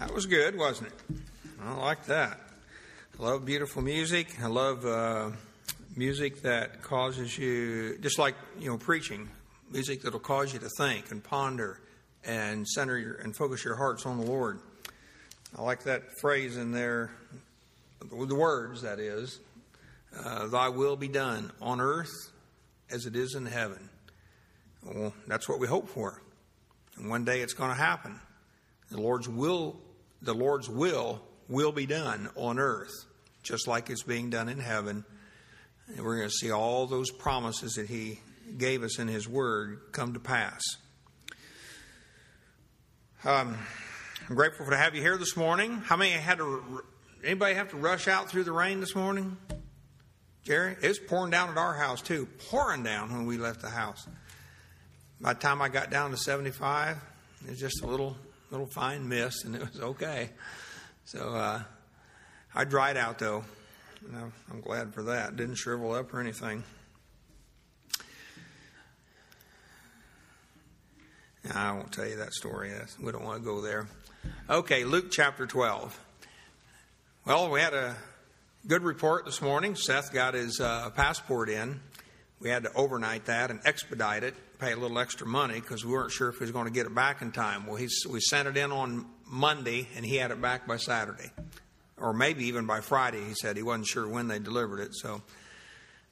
[0.00, 1.16] That was good, wasn't it?
[1.62, 2.40] I like that.
[3.18, 4.28] I love beautiful music.
[4.42, 5.28] I love uh,
[5.94, 9.28] music that causes you, just like you know, preaching,
[9.70, 11.82] music that'll cause you to think and ponder
[12.24, 14.60] and center your and focus your hearts on the Lord.
[15.54, 17.10] I like that phrase in there,
[18.00, 19.38] the words that is,
[20.16, 22.32] uh, "Thy will be done on earth
[22.90, 23.90] as it is in heaven."
[24.82, 26.22] Well, that's what we hope for,
[26.96, 28.18] and one day it's going to happen.
[28.90, 29.78] The Lord's will
[30.22, 32.92] the Lord's will will be done on earth,
[33.42, 35.04] just like it's being done in heaven.
[35.88, 38.20] And we're going to see all those promises that He
[38.56, 40.62] gave us in His Word come to pass.
[43.24, 43.58] Um,
[44.28, 45.78] I'm grateful to have you here this morning.
[45.78, 46.84] How many had to?
[47.24, 49.36] Anybody have to rush out through the rain this morning?
[50.42, 52.26] Jerry, it's pouring down at our house too.
[52.50, 54.06] Pouring down when we left the house.
[55.20, 56.96] By the time I got down to 75,
[57.44, 58.16] it was just a little
[58.50, 60.30] little fine mist, and it was okay.
[61.04, 61.62] So uh,
[62.54, 63.44] I dried out though.
[64.50, 65.36] I'm glad for that.
[65.36, 66.64] Didn't shrivel up or anything.
[71.54, 72.70] I won't tell you that story.
[73.00, 73.88] We don't want to go there.
[74.48, 75.98] Okay, Luke chapter 12.
[77.26, 77.96] Well, we had a
[78.66, 79.74] good report this morning.
[79.74, 81.80] Seth got his uh, passport in.
[82.40, 85.92] We had to overnight that and expedite it pay a little extra money because we
[85.92, 87.66] weren't sure if he was going to get it back in time.
[87.66, 91.30] Well, he's, we sent it in on Monday, and he had it back by Saturday,
[91.96, 93.24] or maybe even by Friday.
[93.24, 95.22] He said he wasn't sure when they delivered it, so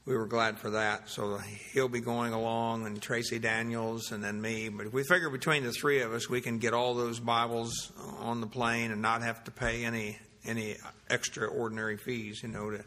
[0.07, 1.11] we were glad for that.
[1.11, 1.39] So
[1.73, 4.71] he'll be going along, and Tracy Daniels, and then me.
[4.71, 7.93] But if we figure between the three of us, we can get all those Bibles
[8.21, 10.77] on the plane and not have to pay any any
[11.11, 12.41] extraordinary fees.
[12.43, 12.85] You know, to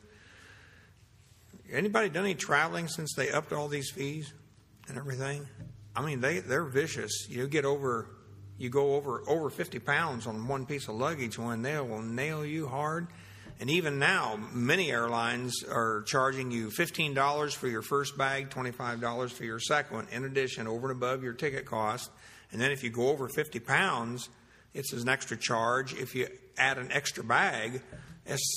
[1.72, 4.34] anybody done any traveling since they upped all these fees?
[4.88, 5.48] And everything.
[5.96, 7.28] I mean, they they're vicious.
[7.30, 8.08] You get over,
[8.58, 12.46] you go over over 50 pounds on one piece of luggage, when they will nail
[12.46, 13.08] you hard.
[13.60, 19.44] And even now, many airlines are charging you $15 for your first bag, $25 for
[19.44, 22.10] your second one, in addition, over and above your ticket cost.
[22.52, 24.30] And then if you go over 50 pounds,
[24.74, 25.94] it's an extra charge.
[25.94, 26.28] If you
[26.58, 27.84] add an extra bag,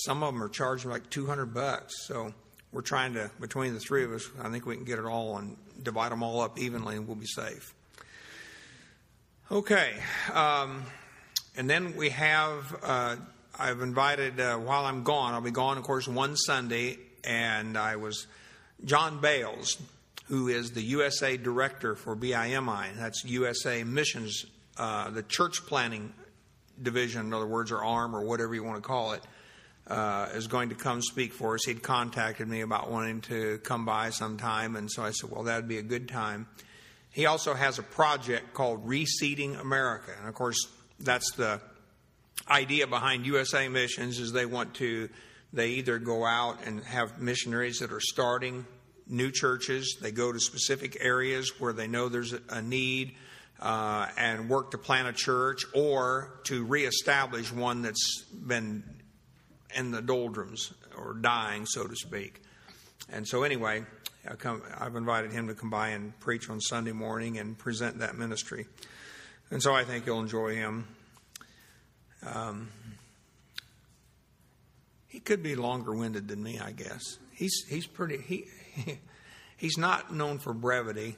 [0.06, 1.92] some of them are charging like 200 bucks.
[2.06, 2.32] So
[2.74, 5.38] we're trying to, between the three of us, I think we can get it all
[5.38, 7.72] and divide them all up evenly and we'll be safe.
[9.50, 9.92] Okay.
[10.32, 10.82] Um,
[11.56, 13.16] and then we have, uh,
[13.56, 17.94] I've invited, uh, while I'm gone, I'll be gone, of course, one Sunday, and I
[17.94, 18.26] was,
[18.84, 19.80] John Bales,
[20.26, 24.46] who is the USA director for BIMI, that's USA Missions,
[24.76, 26.12] uh, the church planning
[26.82, 29.22] division, in other words, or arm, or whatever you want to call it
[29.86, 31.64] uh, is going to come speak for us.
[31.64, 35.56] He'd contacted me about wanting to come by sometime, and so I said, well, that
[35.56, 36.46] would be a good time.
[37.10, 40.68] He also has a project called Reseeding America, and of course,
[40.98, 41.60] that's the
[42.48, 45.08] idea behind USA Missions is they want to
[45.52, 48.66] they either go out and have missionaries that are starting
[49.06, 49.98] new churches.
[50.02, 53.14] They go to specific areas where they know there's a need
[53.60, 58.82] uh, and work to plant a church or to reestablish one that's been
[59.74, 62.40] in the doldrums or dying, so to speak.
[63.12, 63.84] And so, anyway,
[64.28, 67.98] I come, I've invited him to come by and preach on Sunday morning and present
[67.98, 68.66] that ministry.
[69.50, 70.88] And so I think you'll enjoy him.
[72.24, 72.68] Um,
[75.08, 77.18] he could be longer winded than me, I guess.
[77.32, 78.46] He's, he's pretty, he,
[79.56, 81.16] he's not known for brevity.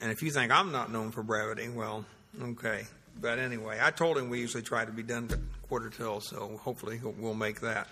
[0.00, 2.04] And if you think I'm not known for brevity, well,
[2.42, 2.84] okay.
[3.20, 5.28] But anyway, I told him we usually try to be done
[5.68, 7.88] quarter till, so hopefully we'll make that.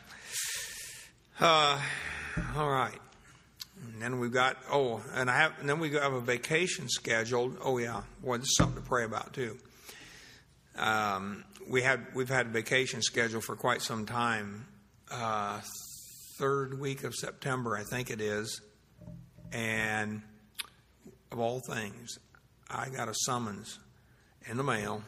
[1.41, 1.81] Uh,
[2.57, 2.99] all right.
[3.83, 7.57] And then we've got oh, and I have and then we have a vacation scheduled.
[7.63, 9.57] Oh yeah, boy, this is something to pray about too.
[10.77, 14.67] Um, we had we've had a vacation scheduled for quite some time.
[15.11, 15.61] Uh,
[16.39, 18.61] third week of September, I think it is,
[19.53, 20.21] and
[21.33, 22.19] of all things,
[22.69, 23.79] I got a summons
[24.49, 25.03] in the mail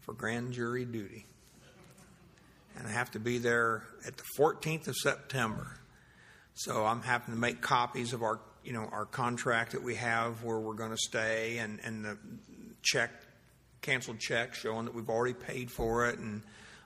[0.00, 1.26] for grand jury duty.
[2.78, 5.78] And I have to be there at the 14th of September.
[6.54, 10.42] So I'm having to make copies of our, you know, our contract that we have
[10.42, 12.18] where we're going to stay and, and the
[12.82, 13.10] check,
[13.82, 16.42] canceled check showing that we've already paid for it and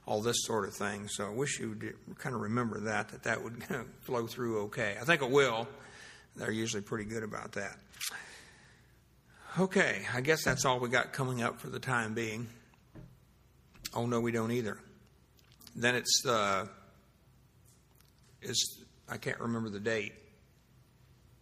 [0.07, 1.09] all this sort of thing.
[1.09, 3.63] So I wish you would kind of remember that, that that would
[4.01, 4.97] flow through okay.
[5.01, 5.69] I think it will.
[6.37, 7.77] They're usually pretty good about that.
[9.59, 12.47] Okay, I guess that's all we got coming up for the time being.
[13.93, 14.79] Oh, no, we don't either.
[15.75, 16.67] Then it's, uh,
[18.43, 20.13] is, I can't remember the date.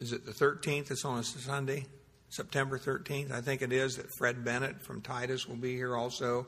[0.01, 0.91] Is it the 13th?
[0.91, 1.85] It's on a Sunday,
[2.31, 3.31] September 13th.
[3.31, 6.47] I think it is that Fred Bennett from Titus will be here also.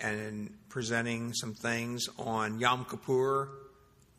[0.00, 3.48] and presenting some things on Yom Kippur,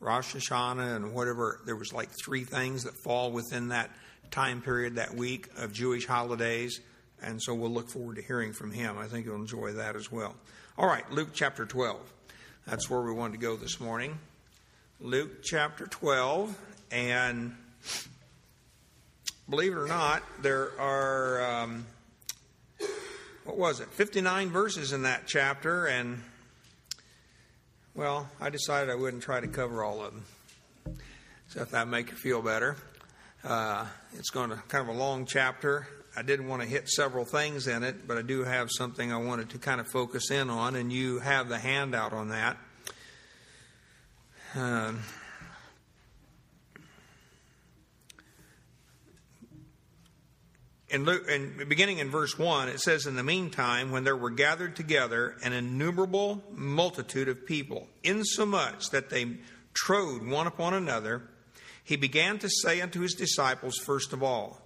[0.00, 1.60] Rosh Hashanah, and whatever.
[1.64, 3.90] There was like three things that fall within that
[4.30, 6.80] time period, that week of Jewish holidays.
[7.22, 8.98] And so we'll look forward to hearing from him.
[8.98, 10.34] I think you'll enjoy that as well.
[10.76, 12.00] All right, Luke chapter 12.
[12.66, 14.18] That's where we wanted to go this morning.
[15.00, 16.58] Luke chapter 12.
[16.90, 17.54] And
[19.48, 21.86] believe it or not, there are, um,
[23.44, 25.86] what was it, 59 verses in that chapter.
[25.86, 26.22] And,
[27.94, 30.24] well, I decided I wouldn't try to cover all of them.
[31.48, 32.76] So if that make you feel better.
[33.44, 35.88] Uh, it's going to kind of a long chapter.
[36.16, 39.16] I didn't want to hit several things in it, but I do have something I
[39.16, 42.56] wanted to kind of focus in on, and you have the handout on that.
[44.54, 45.00] Um,
[50.88, 54.30] in, Luke, in beginning in verse 1, it says, In the meantime, when there were
[54.30, 59.38] gathered together an innumerable multitude of people, insomuch that they
[59.74, 61.22] trode one upon another,
[61.92, 64.58] he began to say unto his disciples, first of all.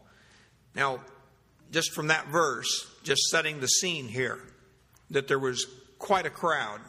[0.77, 1.01] Now,
[1.73, 4.39] just from that verse, just setting the scene here,
[5.11, 5.67] that there was
[5.99, 6.81] quite a crowd.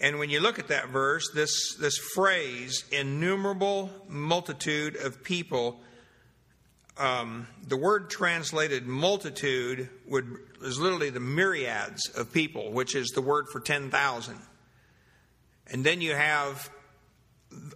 [0.00, 5.80] And when you look at that verse, this, this phrase, innumerable multitude of people,
[6.96, 13.22] um, the word translated multitude would is literally the myriads of people, which is the
[13.22, 14.38] word for 10,000.
[15.72, 16.70] And then you have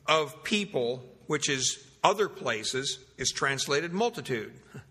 [0.06, 4.52] of people which is other places, is translated multitude.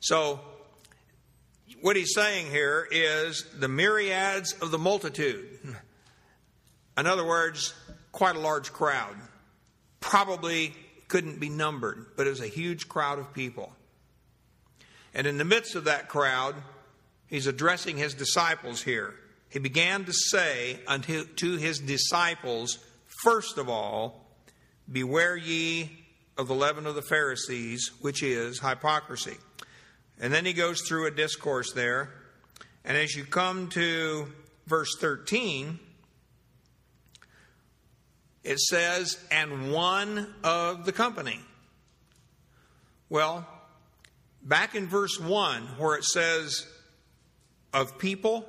[0.00, 0.38] So,
[1.80, 5.46] what he's saying here is the myriads of the multitude.
[6.98, 7.72] In other words,
[8.12, 9.16] quite a large crowd.
[10.00, 10.74] Probably
[11.08, 13.72] couldn't be numbered, but it was a huge crowd of people.
[15.14, 16.54] And in the midst of that crowd,
[17.28, 19.14] he's addressing his disciples here.
[19.48, 22.78] He began to say unto to his disciples,
[23.22, 24.23] first of all,
[24.90, 25.90] Beware ye
[26.36, 29.36] of the leaven of the Pharisees, which is hypocrisy.
[30.20, 32.10] And then he goes through a discourse there.
[32.84, 34.30] And as you come to
[34.66, 35.78] verse 13,
[38.42, 41.40] it says, and one of the company.
[43.08, 43.46] Well,
[44.42, 46.66] back in verse 1, where it says
[47.72, 48.44] of people,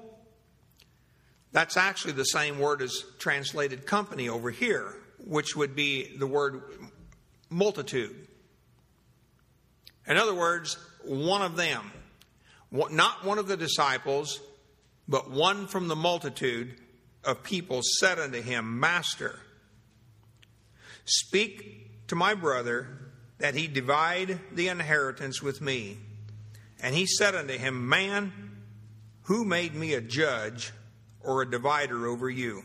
[1.54, 4.96] that's actually the same word as translated company over here
[5.26, 6.62] which would be the word
[7.50, 8.28] multitude.
[10.08, 11.92] In other words, one of them,
[12.72, 14.40] not one of the disciples,
[15.08, 16.80] but one from the multitude
[17.24, 19.40] of people said unto him, Master,
[21.06, 22.88] speak to my brother
[23.40, 25.98] that he divide the inheritance with me.
[26.82, 28.32] And he said unto him, Man,
[29.24, 30.72] who made me a judge
[31.20, 32.64] or a divider over you?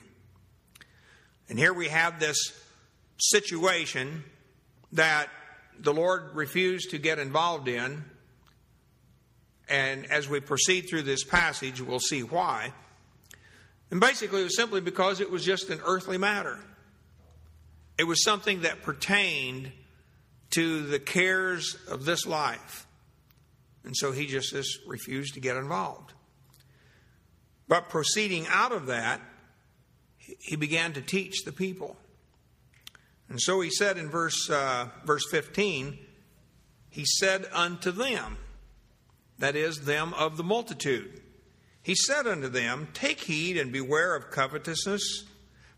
[1.51, 2.53] And here we have this
[3.19, 4.23] situation
[4.93, 5.29] that
[5.81, 8.05] the Lord refused to get involved in.
[9.69, 12.73] And as we proceed through this passage, we'll see why.
[13.91, 16.61] And basically, it was simply because it was just an earthly matter.
[17.99, 19.73] It was something that pertained
[20.51, 22.87] to the cares of this life.
[23.85, 26.13] And so he just, just refused to get involved.
[27.67, 29.21] But proceeding out of that,
[30.39, 31.97] he began to teach the people.
[33.29, 35.99] And so he said in verse, uh, verse 15,
[36.91, 38.39] he said unto them,
[39.39, 41.23] that is, them of the multitude,
[41.83, 45.25] he said unto them, Take heed and beware of covetousness,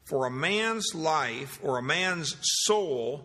[0.05, 3.25] for a man's life or a man's soul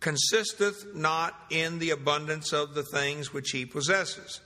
[0.00, 4.40] consisteth not in the abundance of the things which he possesses.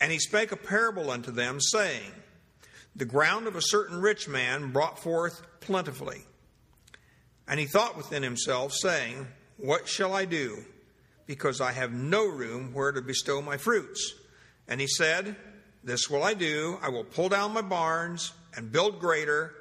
[0.00, 2.10] And he spake a parable unto them, saying,
[2.94, 6.22] the ground of a certain rich man brought forth plentifully.
[7.48, 10.64] And he thought within himself, saying, What shall I do?
[11.26, 14.14] Because I have no room where to bestow my fruits.
[14.68, 15.36] And he said,
[15.82, 16.78] This will I do.
[16.82, 19.54] I will pull down my barns and build greater,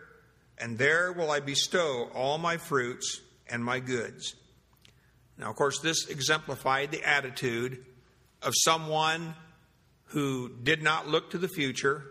[0.57, 4.35] and there will I bestow all my fruits and my goods.
[5.38, 7.83] Now, of course, this exemplified the attitude
[8.41, 9.33] of someone
[10.05, 12.05] who did not look to the future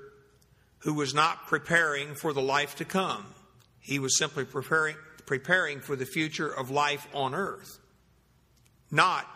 [0.81, 3.25] who was not preparing for the life to come.
[3.81, 4.97] He was simply preparing,
[5.27, 7.79] preparing for the future of life on earth,
[8.91, 9.27] not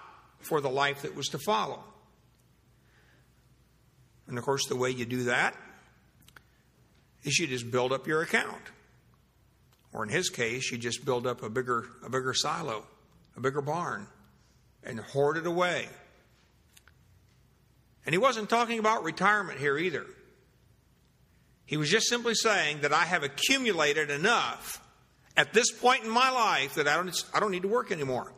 [0.40, 1.82] for the life that was to follow.
[4.26, 5.54] And of course, the way you do that
[7.24, 8.62] is you just build up your account.
[9.92, 12.84] Or in his case, you just build up a bigger, a bigger silo,
[13.36, 14.06] a bigger barn,
[14.82, 15.88] and hoard it away.
[18.04, 20.04] And he wasn't talking about retirement here either.
[21.66, 24.80] He was just simply saying that I have accumulated enough
[25.37, 28.33] at this point in my life that I don't, I don't need to work anymore.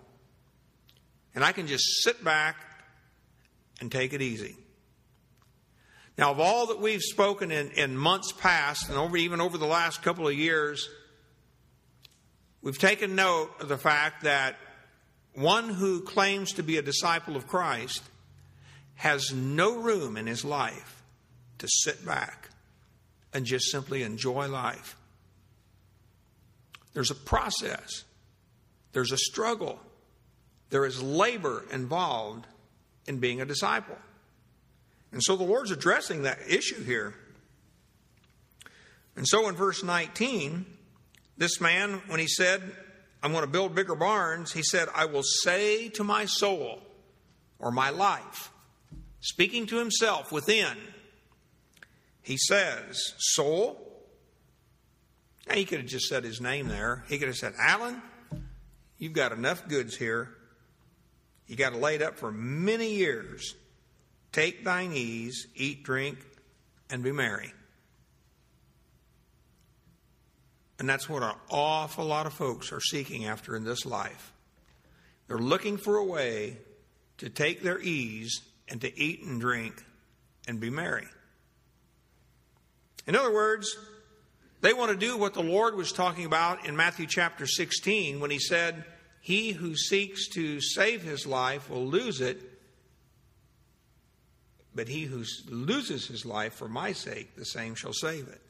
[1.34, 2.56] And I can just sit back
[3.80, 4.56] and take it easy.
[6.16, 9.66] Now, of all that we've spoken in, in months past and over, even over the
[9.66, 10.88] last couple of years,
[12.62, 14.56] we've taken note of the fact that
[15.34, 18.02] one who claims to be a disciple of Christ
[18.94, 21.02] has no room in his life
[21.58, 22.48] to sit back
[23.36, 24.96] and just simply enjoy life.
[26.94, 28.04] There's a process,
[28.92, 29.78] there's a struggle,
[30.70, 32.46] there is labor involved
[33.06, 33.98] in being a disciple.
[35.12, 37.12] And so the Lord's addressing that issue here.
[39.16, 40.64] And so in verse 19,
[41.36, 42.62] this man, when he said,
[43.22, 46.80] I'm going to build bigger barns, he said, I will say to my soul
[47.58, 48.50] or my life,
[49.20, 50.74] speaking to himself within,
[52.26, 53.80] he says, Soul.
[55.46, 57.04] Now, he could have just said his name there.
[57.08, 58.02] He could have said, Alan,
[58.98, 60.34] you've got enough goods here.
[61.46, 63.54] You got to lay it laid up for many years.
[64.32, 66.18] Take thine ease, eat, drink,
[66.90, 67.52] and be merry.
[70.80, 74.32] And that's what an awful lot of folks are seeking after in this life.
[75.28, 76.58] They're looking for a way
[77.18, 79.84] to take their ease and to eat and drink
[80.48, 81.06] and be merry.
[83.06, 83.76] In other words,
[84.60, 88.30] they want to do what the Lord was talking about in Matthew chapter 16 when
[88.30, 88.84] he said,
[89.20, 92.40] He who seeks to save his life will lose it,
[94.74, 98.40] but he who loses his life for my sake, the same shall save it.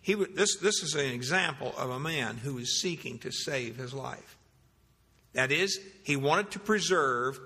[0.00, 3.92] He, this, this is an example of a man who is seeking to save his
[3.92, 4.36] life.
[5.32, 7.38] That is, he wanted to preserve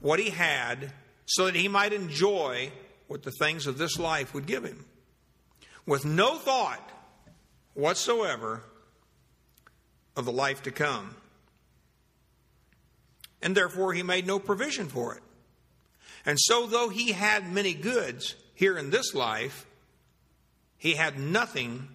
[0.00, 0.92] what he had
[1.24, 2.70] so that he might enjoy
[3.08, 4.84] what the things of this life would give him.
[5.86, 6.90] With no thought
[7.74, 8.62] whatsoever
[10.16, 11.16] of the life to come.
[13.40, 15.22] And therefore, he made no provision for it.
[16.24, 19.66] And so, though he had many goods here in this life,
[20.78, 21.88] he had nothing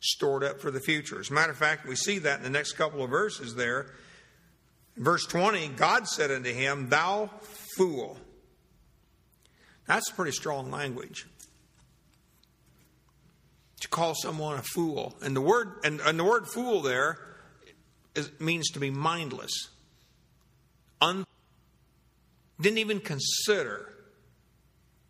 [0.00, 1.20] stored up for the future.
[1.20, 3.86] As a matter of fact, we see that in the next couple of verses there.
[4.96, 7.30] verse 20, God said unto him, Thou
[7.76, 8.18] fool.
[9.86, 11.26] That's pretty strong language.
[13.84, 15.14] To call someone a fool.
[15.20, 17.18] And the word and, and the word fool there
[18.14, 19.68] is, means to be mindless.
[21.02, 21.26] Un,
[22.58, 23.92] didn't even consider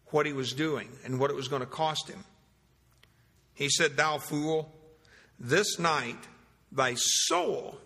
[0.07, 2.25] what he was doing and what it was going to cost him.
[3.55, 4.73] He said, Thou fool,
[5.39, 6.19] this night
[6.73, 7.79] thy soul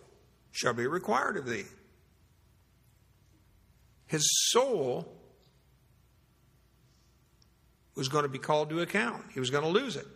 [0.51, 1.65] shall be required of thee.
[4.07, 5.07] His soul
[7.93, 9.25] was going to be called to account.
[9.35, 10.07] He was going to lose it.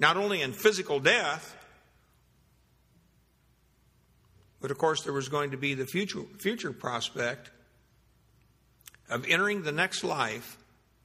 [0.00, 1.56] Not only in physical death,
[4.60, 7.50] but of course, there was going to be the future, future prospect
[9.10, 10.56] of entering the next life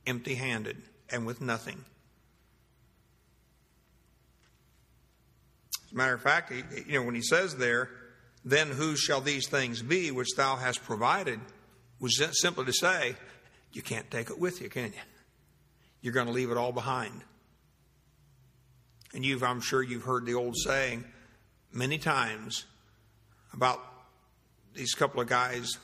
[0.07, 1.83] empty handed and with nothing.
[5.85, 6.51] As a matter of fact,
[6.87, 7.89] you know, when he says there,
[8.45, 11.39] then whose shall these things be which thou hast provided,
[11.99, 13.15] was simply to say,
[13.73, 15.01] you can't take it with you, can you?
[16.01, 17.23] You're going to leave it all behind.
[19.15, 21.05] And you've, I'm sure you've heard the old saying
[21.71, 22.65] many times
[23.53, 23.81] about
[24.73, 25.77] these couple of guys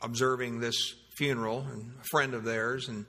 [0.00, 3.04] observing this funeral and a friend of theirs, and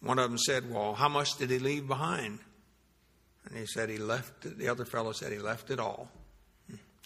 [0.00, 2.38] one of them said, Well, how much did he leave behind?
[3.46, 6.10] And he said he left it, the other fellow said he left it all.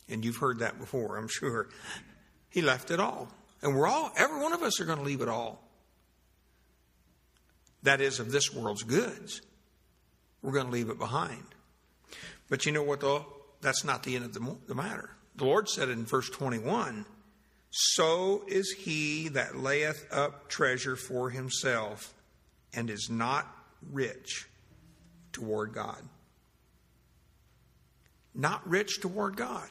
[0.08, 1.68] And you've heard that before, I'm sure.
[2.50, 3.28] He left it all.
[3.62, 5.62] And we're all, every one of us are going to leave it all.
[7.84, 9.40] That is, of this world's goods.
[10.42, 11.44] We're going to leave it behind.
[12.48, 13.26] But you know what, though?
[13.60, 15.10] That's not the end of the, the matter.
[15.36, 17.06] The Lord said in verse 21
[17.74, 22.12] so is he that layeth up treasure for himself
[22.74, 23.46] and is not
[23.90, 24.46] rich
[25.32, 26.02] toward God.
[28.34, 29.68] Not rich toward God.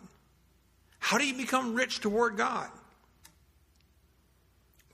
[0.98, 2.70] How do you become rich toward God?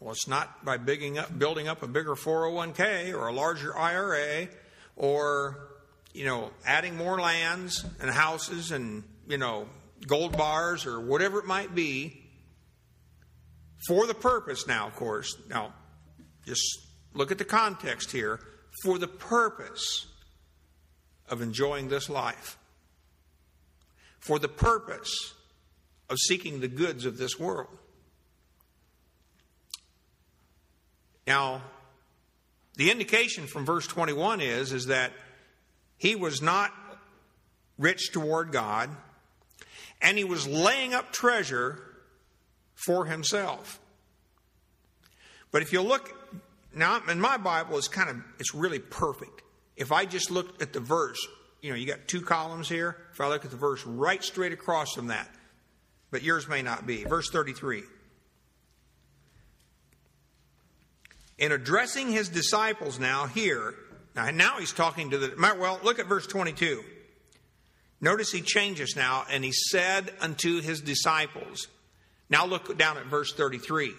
[0.01, 4.49] Well, it's not by up, building up a bigger 401k or a larger IRA
[4.97, 5.69] or,
[6.13, 9.67] you know, adding more lands and houses and, you know,
[10.05, 12.27] gold bars or whatever it might be
[13.87, 15.73] for the purpose, now, of course, now,
[16.45, 16.79] just
[17.13, 18.39] look at the context here.
[18.83, 20.07] For the purpose
[21.29, 22.57] of enjoying this life,
[24.19, 25.33] for the purpose
[26.09, 27.77] of seeking the goods of this world.
[31.25, 31.61] Now,
[32.77, 35.11] The indication from verse 21 is, is that
[35.97, 36.71] he was not
[37.77, 38.89] rich toward God,
[39.99, 41.81] and he was laying up treasure
[42.75, 43.79] for himself.
[45.51, 46.13] But if you look
[46.75, 49.41] now in my Bible, it's kind of it's really perfect.
[49.75, 51.25] If I just look at the verse,
[51.61, 52.95] you know, you got two columns here.
[53.11, 55.29] If I look at the verse right straight across from that,
[56.11, 57.03] but yours may not be.
[57.05, 57.83] Verse 33.
[61.37, 63.75] In addressing his disciples now here,
[64.15, 66.83] now, he's talking to the, well, look at verse 22.
[68.01, 71.67] Notice he changes now, and he said unto his disciples.
[72.29, 73.93] Now look down at verse 33.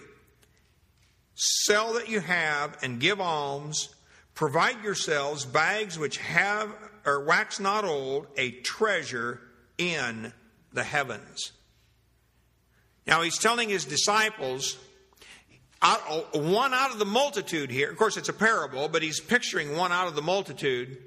[1.35, 3.95] Sell that you have and give alms.
[4.35, 6.75] Provide yourselves bags which have
[7.07, 9.40] or wax not old, a treasure
[9.78, 10.33] in
[10.73, 11.52] the heavens.
[13.07, 14.76] Now he's telling his disciples,
[15.80, 19.76] out, one out of the multitude here, of course it's a parable, but he's picturing
[19.76, 20.99] one out of the multitude.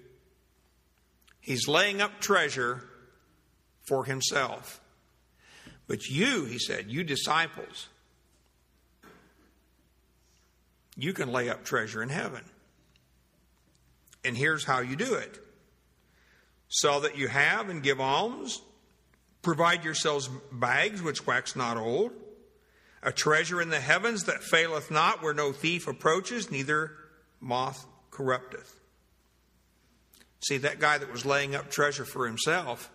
[1.39, 2.83] He's laying up treasure
[3.81, 4.79] for himself.
[5.87, 7.89] But you, he said, you disciples,
[10.95, 12.43] you can lay up treasure in heaven.
[14.23, 15.39] And here's how you do it
[16.69, 18.61] sell that you have and give alms,
[19.41, 22.11] provide yourselves bags which wax not old,
[23.03, 26.91] a treasure in the heavens that faileth not, where no thief approaches, neither
[27.39, 28.79] moth corrupteth.
[30.43, 32.91] See, that guy that was laying up treasure for himself,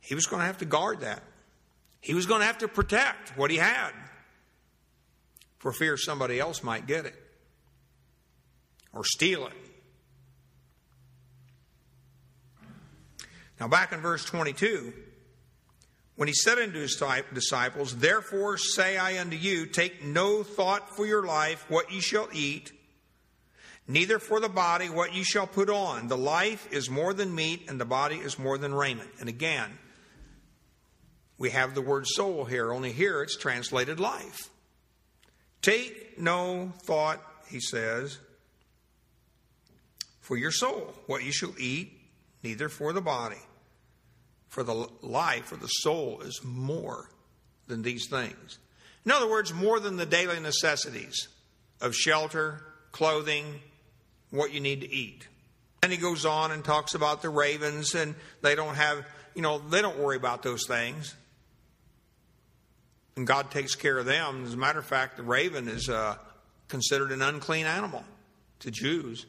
[0.00, 1.22] he was going to have to guard that.
[2.00, 3.92] He was going to have to protect what he had
[5.58, 7.14] for fear somebody else might get it
[8.92, 9.52] or steal it.
[13.60, 14.92] Now, back in verse 22,
[16.22, 17.02] when he said unto his
[17.34, 22.28] disciples, Therefore say I unto you, take no thought for your life, what ye shall
[22.32, 22.70] eat,
[23.88, 26.06] neither for the body, what ye shall put on.
[26.06, 29.10] The life is more than meat, and the body is more than raiment.
[29.18, 29.76] And again,
[31.38, 34.48] we have the word soul here, only here it's translated life.
[35.60, 38.16] Take no thought, he says,
[40.20, 42.00] for your soul, what you shall eat,
[42.44, 43.42] neither for the body.
[44.52, 47.08] For the life or the soul is more
[47.68, 48.58] than these things.
[49.04, 51.28] In other words, more than the daily necessities
[51.80, 52.62] of shelter,
[52.92, 53.60] clothing,
[54.30, 55.26] what you need to eat.
[55.82, 59.58] And he goes on and talks about the ravens, and they don't have, you know,
[59.58, 61.14] they don't worry about those things
[63.16, 64.44] and God takes care of them.
[64.44, 66.16] As a matter of fact, the raven is uh,
[66.68, 68.04] considered an unclean animal
[68.60, 69.26] to Jews.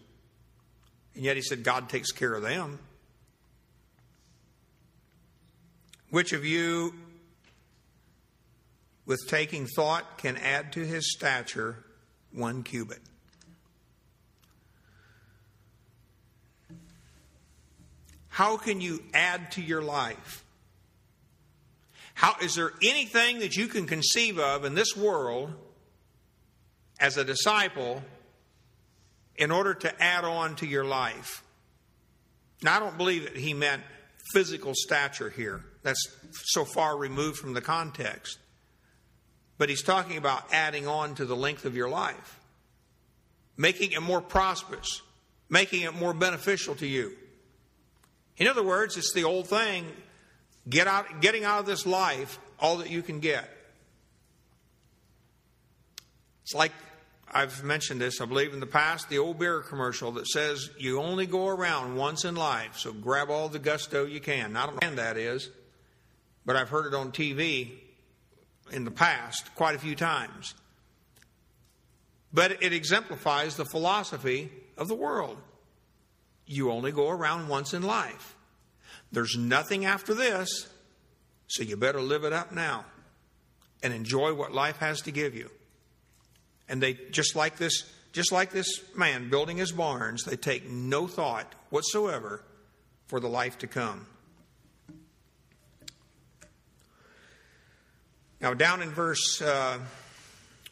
[1.16, 2.80] And yet he said God takes care of them.
[6.13, 6.93] Which of you,
[9.08, 11.84] with taking thought, can add to his stature
[12.32, 12.99] one cubit?
[18.28, 20.45] How can you add to your life?
[22.13, 25.52] How, is there anything that you can conceive of in this world
[26.99, 28.04] as a disciple
[29.36, 31.43] in order to add on to your life?
[32.62, 33.82] Now, I don't believe that he meant
[34.32, 35.65] physical stature here.
[35.84, 38.39] That's so far removed from the context.
[39.58, 42.39] But he's talking about adding on to the length of your life,
[43.56, 45.02] making it more prosperous,
[45.50, 47.13] making it more beneficial to you.
[48.38, 49.86] In other words, it's the old thing
[50.69, 53.50] Get out, getting out of this life all that you can get.
[56.43, 56.72] It's like
[57.30, 61.02] I've mentioned this, I believe, in the past, the old beer commercial that says you
[61.02, 64.56] only go around once in life, so grab all the gusto you can.
[64.56, 65.50] I don't know when that is,
[66.46, 67.72] but I've heard it on TV
[68.72, 70.54] in the past quite a few times.
[72.34, 75.38] But it exemplifies the philosophy of the world.
[76.46, 78.36] You only go around once in life.
[79.12, 80.68] There's nothing after this,
[81.48, 82.86] so you better live it up now
[83.84, 85.50] and enjoy what life has to give you.
[86.68, 91.08] And they just like this just like this man building his barns, they take no
[91.08, 92.44] thought whatsoever
[93.08, 94.06] for the life to come.
[98.44, 99.80] Now, down in verse, uh,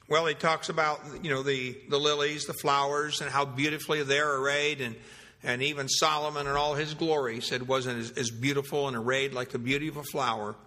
[0.10, 4.36] well, he talks about you know the the lilies, the flowers, and how beautifully they're
[4.36, 4.98] arrayed, and
[5.42, 9.52] and even Solomon in all his glory said wasn't as, as beautiful and arrayed like
[9.52, 10.58] the beauty of a flower.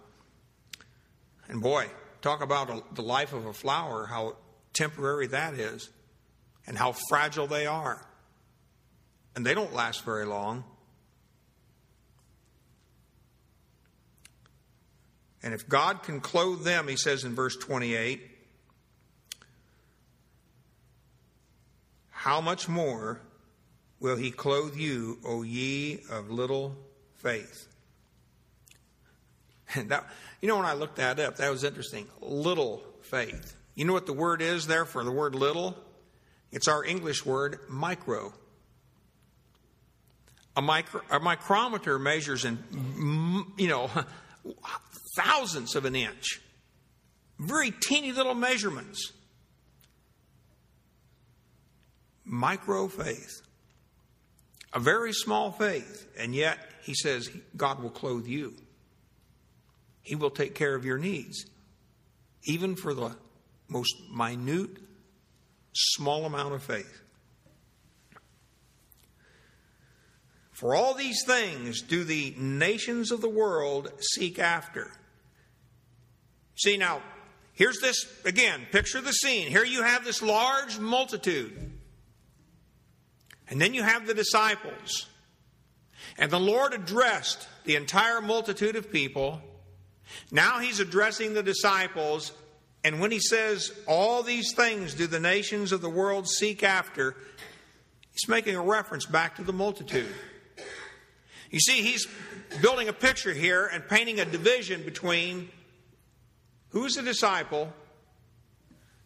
[1.47, 1.85] And boy,
[2.23, 4.37] talk about a, the life of a flower, how
[4.73, 5.91] temporary that is,
[6.65, 8.03] and how fragile they are.
[9.35, 10.63] And they don't last very long.
[15.45, 18.19] And if God can clothe them, he says in verse 28,
[22.09, 23.21] how much more
[23.99, 26.75] will he clothe you, O ye of little
[27.17, 27.67] faith?
[29.75, 30.09] And that,
[30.41, 32.07] you know, when I looked that up, that was interesting.
[32.21, 33.55] Little faith.
[33.75, 35.77] You know what the word is there for the word little?
[36.51, 38.33] It's our English word micro.
[40.57, 42.57] A, micro, a micrometer measures in,
[43.57, 43.91] you know,
[45.15, 46.41] thousands of an inch.
[47.39, 49.11] Very teeny little measurements.
[52.23, 53.41] Micro faith.
[54.73, 56.07] A very small faith.
[56.17, 58.55] And yet, he says, God will clothe you.
[60.01, 61.45] He will take care of your needs,
[62.43, 63.15] even for the
[63.67, 64.77] most minute,
[65.73, 67.01] small amount of faith.
[70.51, 74.91] For all these things do the nations of the world seek after.
[76.55, 77.01] See, now,
[77.53, 79.47] here's this again, picture the scene.
[79.47, 81.71] Here you have this large multitude.
[83.47, 85.07] And then you have the disciples.
[86.17, 89.41] And the Lord addressed the entire multitude of people.
[90.31, 92.31] Now he's addressing the disciples.
[92.83, 97.15] And when he says, All these things do the nations of the world seek after,
[98.11, 100.13] he's making a reference back to the multitude.
[101.51, 102.07] You see, he's
[102.61, 105.49] building a picture here and painting a division between
[106.75, 107.71] who's a disciple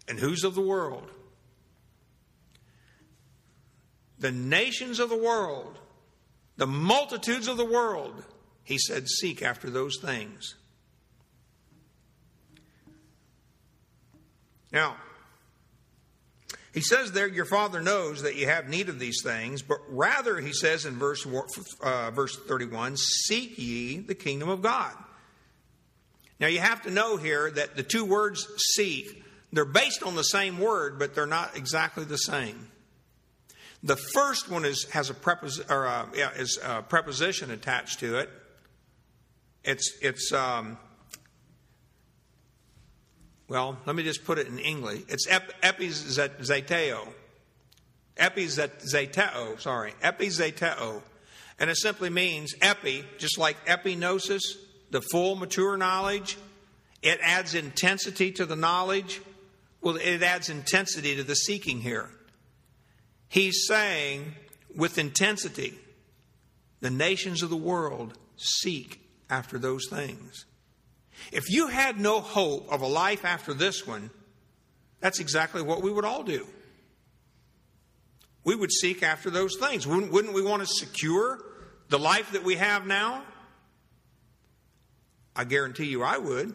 [0.07, 1.11] and who's of the world.
[4.17, 5.77] The nations of the world,
[6.57, 8.25] the multitudes of the world,
[8.63, 10.55] he said, seek after those things.
[14.71, 14.97] Now,
[16.73, 20.39] he says there, Your Father knows that you have need of these things, but rather,
[20.39, 21.23] he says in verse,
[21.83, 24.95] uh, verse 31, Seek ye the kingdom of God.
[26.39, 30.23] Now, you have to know here that the two words seek, they're based on the
[30.23, 32.69] same word, but they're not exactly the same.
[33.83, 38.19] The first one is, has a, prepos- or, uh, yeah, is a preposition attached to
[38.19, 38.29] it.
[39.63, 40.77] It's, it's um,
[43.49, 45.01] well, let me just put it in English.
[45.09, 47.07] It's ep- epizeteo.
[48.15, 49.93] Epizeteo, sorry.
[50.03, 51.01] Epizeteo.
[51.57, 54.55] And it simply means epi, just like epignosis,
[54.91, 56.37] the full mature knowledge.
[57.01, 59.21] It adds intensity to the knowledge.
[59.81, 62.09] Well, it adds intensity to the seeking here.
[63.29, 64.33] He's saying,
[64.75, 65.75] with intensity,
[66.81, 70.45] the nations of the world seek after those things.
[71.31, 74.09] If you had no hope of a life after this one,
[74.99, 76.47] that's exactly what we would all do.
[78.43, 79.85] We would seek after those things.
[79.85, 81.39] Wouldn't, wouldn't we want to secure
[81.89, 83.23] the life that we have now?
[85.39, 86.53] I guarantee you I would.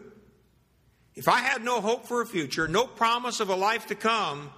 [1.15, 4.51] If I had no hope for a future, no promise of a life to come,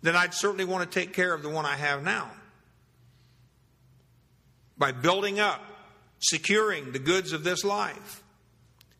[0.00, 2.30] then I'd certainly want to take care of the one I have now.
[4.78, 5.60] By building up,
[6.20, 8.22] securing the goods of this life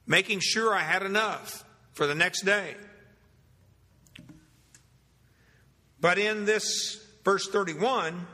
[0.08, 2.74] making sure I had enough for the next day.
[6.00, 8.26] But in this verse 31,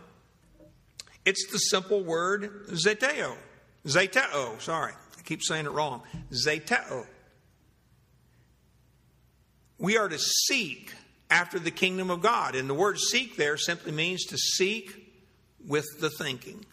[1.26, 3.37] it's the simple word zeteo.
[3.85, 4.94] Zeteo, sorry.
[5.31, 6.03] Keep saying it wrong.
[6.33, 7.07] Zeteo.
[9.79, 10.93] We are to seek
[11.31, 12.57] after the kingdom of God.
[12.57, 14.93] And the word seek there simply means to seek
[15.69, 16.64] with the thinking.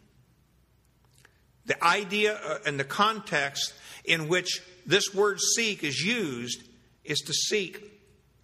[1.67, 6.63] The idea uh, and the context in which this word seek is used
[7.03, 7.79] is to seek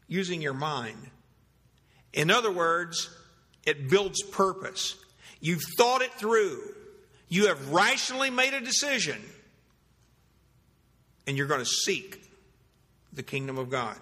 [0.08, 1.10] using your mind.
[2.14, 3.10] In other words,
[3.66, 4.96] it builds purpose.
[5.40, 6.62] You've thought it through.
[7.30, 9.20] You have rationally made a decision.
[11.26, 12.22] And you're going to seek
[13.14, 13.98] the kingdom of God.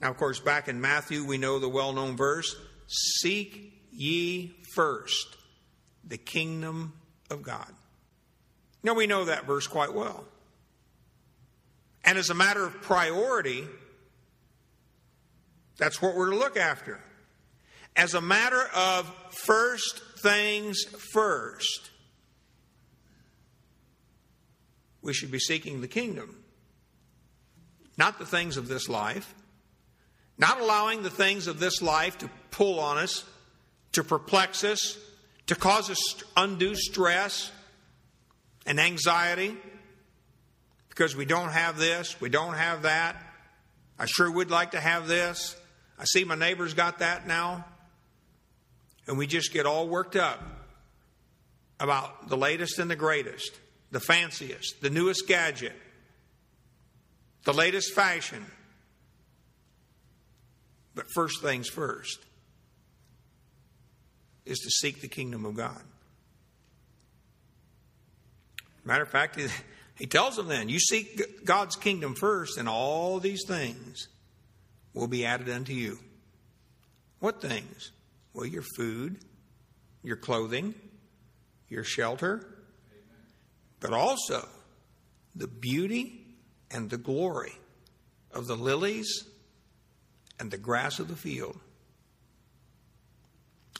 [0.00, 2.56] Now, of course, back in Matthew, we know the well known verse
[2.92, 5.36] Seek ye first
[6.04, 6.92] the kingdom
[7.30, 7.72] of God.
[8.82, 10.24] Now, we know that verse quite well.
[12.04, 13.64] And as a matter of priority,
[15.78, 17.00] that's what we're to look after.
[17.94, 19.12] As a matter of
[19.44, 21.89] first things first,
[25.02, 26.36] we should be seeking the kingdom,
[27.96, 29.34] not the things of this life,
[30.38, 33.24] not allowing the things of this life to pull on us,
[33.92, 34.98] to perplex us,
[35.46, 37.50] to cause us undue stress
[38.66, 39.56] and anxiety
[40.88, 43.16] because we don't have this, we don't have that.
[43.98, 45.56] I sure would like to have this.
[45.98, 47.64] I see my neighbor's got that now.
[49.06, 50.40] And we just get all worked up
[51.78, 53.58] about the latest and the greatest,
[53.90, 55.74] the fanciest, the newest gadget,
[57.44, 58.44] the latest fashion.
[60.94, 62.18] But first things first.
[64.44, 65.80] is to seek the kingdom of God.
[68.84, 69.38] Matter of fact,
[69.98, 74.08] he tells them then, you seek God's kingdom first, and all these things
[74.94, 75.98] will be added unto you.
[77.20, 77.92] What things?
[78.32, 79.18] Well, your food,
[80.02, 80.74] your clothing,
[81.68, 82.46] your shelter,
[83.80, 84.46] but also
[85.34, 86.20] the beauty
[86.70, 87.52] and the glory
[88.32, 89.24] of the lilies
[90.38, 91.58] and the grass of the field.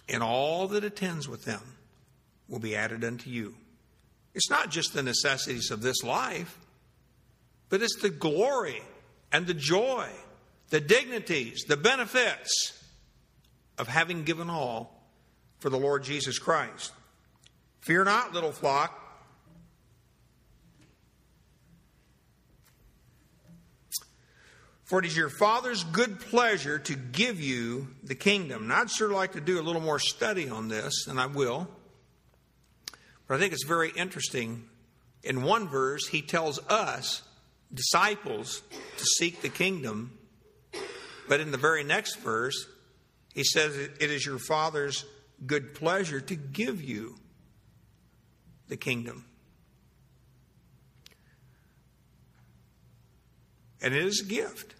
[0.09, 1.61] And all that attends with them
[2.49, 3.55] will be added unto you.
[4.35, 6.59] It's not just the necessities of this life,
[7.69, 8.83] but it's the glory
[9.33, 10.09] and the joy,
[10.71, 12.83] the dignities, the benefits
[13.79, 15.01] of having given all
[15.59, 16.93] for the Lord Jesus Christ.
[17.81, 18.97] Fear not, little flock.
[24.91, 28.65] For it is your Father's good pleasure to give you the kingdom.
[28.65, 31.69] And I'd sure like to do a little more study on this, and I will.
[33.29, 34.65] But I think it's very interesting.
[35.23, 37.23] In one verse, he tells us,
[37.73, 38.63] disciples,
[38.97, 40.19] to seek the kingdom.
[41.29, 42.67] But in the very next verse,
[43.33, 45.05] he says, It is your Father's
[45.47, 47.15] good pleasure to give you
[48.67, 49.25] the kingdom.
[53.81, 54.75] And it is a gift.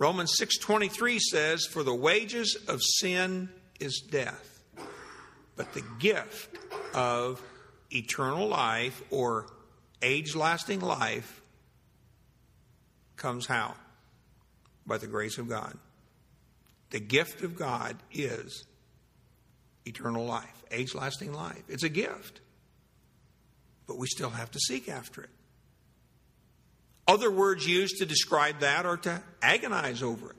[0.00, 4.62] Romans 6:23 says for the wages of sin is death
[5.56, 6.56] but the gift
[6.94, 7.42] of
[7.90, 9.46] eternal life or
[10.00, 11.42] age-lasting life
[13.16, 13.74] comes how?
[14.86, 15.78] By the grace of God.
[16.88, 18.64] The gift of God is
[19.84, 21.62] eternal life age-lasting life.
[21.68, 22.40] It's a gift
[23.86, 25.30] but we still have to seek after it
[27.10, 30.36] other words used to describe that are to agonize over it,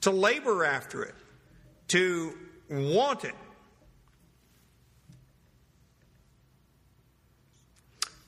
[0.00, 1.14] to labor after it,
[1.88, 2.32] to
[2.70, 3.34] want it.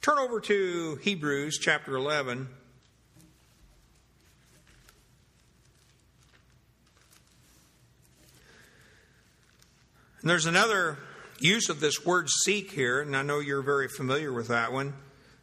[0.02, 2.48] Turn over to Hebrews chapter 11.
[10.20, 10.98] And there's another
[11.38, 14.92] use of this word seek here, and I know you're very familiar with that one.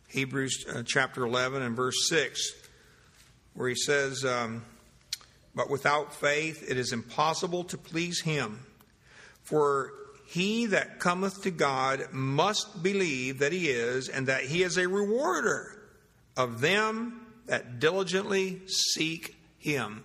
[0.08, 2.54] Hebrews uh, chapter 11 and verse 6,
[3.54, 4.64] where he says, um,
[5.54, 8.66] But without faith it is impossible to please him.
[9.44, 9.92] For
[10.28, 14.88] he that cometh to God must believe that he is, and that he is a
[14.88, 15.78] rewarder
[16.36, 20.04] of them that diligently seek him.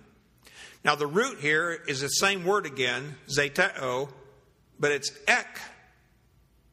[0.83, 4.09] Now, the root here is the same word again, zeteo,
[4.79, 5.59] but it's ek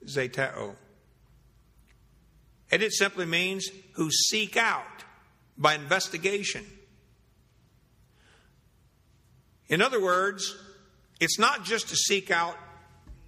[0.05, 0.75] zeteo.
[2.71, 4.85] And it simply means who seek out
[5.59, 6.65] by investigation.
[9.69, 10.57] In other words,
[11.21, 12.57] it's not just to seek out,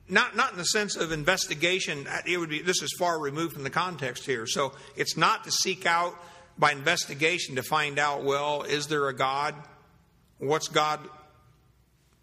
[0.09, 2.07] not, not in the sense of investigation.
[2.27, 4.47] It would be, this is far removed from the context here.
[4.47, 6.15] So it's not to seek out
[6.59, 9.55] by investigation to find out, well, is there a God?
[10.39, 11.01] What's God?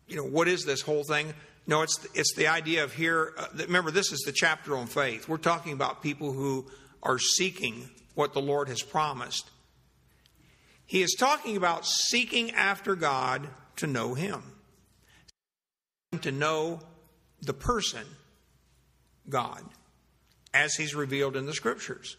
[0.07, 1.33] You know, what is this whole thing?
[1.67, 3.33] No, it's, it's the idea of here.
[3.37, 5.29] Uh, remember, this is the chapter on faith.
[5.29, 6.65] We're talking about people who
[7.03, 9.49] are seeking what the Lord has promised.
[10.85, 14.41] He is talking about seeking after God to know Him,
[16.21, 16.79] to know
[17.41, 18.05] the person,
[19.29, 19.63] God,
[20.53, 22.17] as He's revealed in the Scriptures.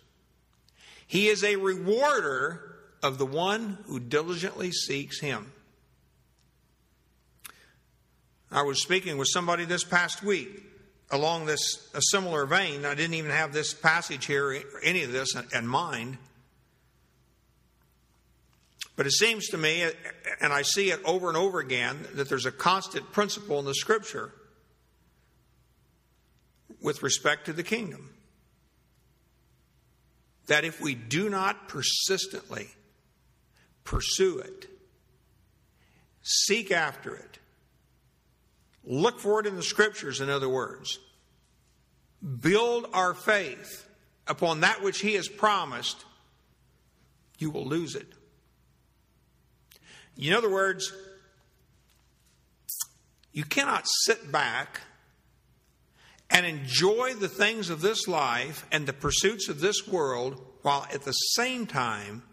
[1.07, 5.53] He is a rewarder of the one who diligently seeks Him.
[8.53, 10.70] I was speaking with somebody this past week
[11.11, 12.85] along this a similar vein.
[12.85, 16.19] I didn't even have this passage here, any of this in mind.
[18.97, 19.83] But it seems to me,
[20.41, 23.75] and I see it over and over again, that there's a constant principle in the
[23.75, 24.33] scripture
[26.83, 28.11] with respect to the kingdom.
[30.47, 32.69] That if we do not persistently
[33.85, 34.67] pursue it,
[36.23, 37.40] seek after it,
[38.91, 40.99] Look for it in the scriptures, in other words.
[42.41, 43.89] Build our faith
[44.27, 46.05] upon that which He has promised,
[47.39, 48.09] you will lose it.
[50.19, 50.93] In other words,
[53.33, 54.81] you cannot sit back
[56.29, 61.03] and enjoy the things of this life and the pursuits of this world while at
[61.03, 62.25] the same time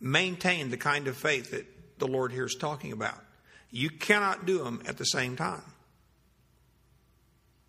[0.00, 1.64] maintain the kind of faith that
[1.98, 3.24] the Lord here is talking about.
[3.70, 5.62] You cannot do them at the same time.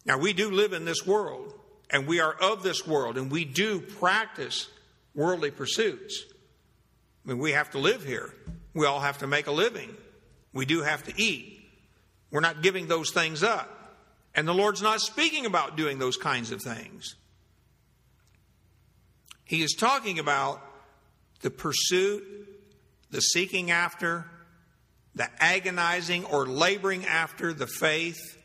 [0.10, 1.54] Now, we do live in this world,
[1.92, 4.68] and we are of this world, and we do practice
[5.14, 6.26] worldly pursuits.
[7.24, 8.34] I mean, we have to live here.
[8.74, 9.96] We all have to make a living.
[10.52, 11.64] We do have to eat.
[12.32, 13.70] We're not giving those things up.
[14.34, 17.14] And the Lord's not speaking about doing those kinds of things.
[19.46, 20.60] He is talking about
[21.42, 22.24] the pursuit,
[23.12, 24.26] the seeking after,
[25.14, 28.39] the agonizing or laboring after the faith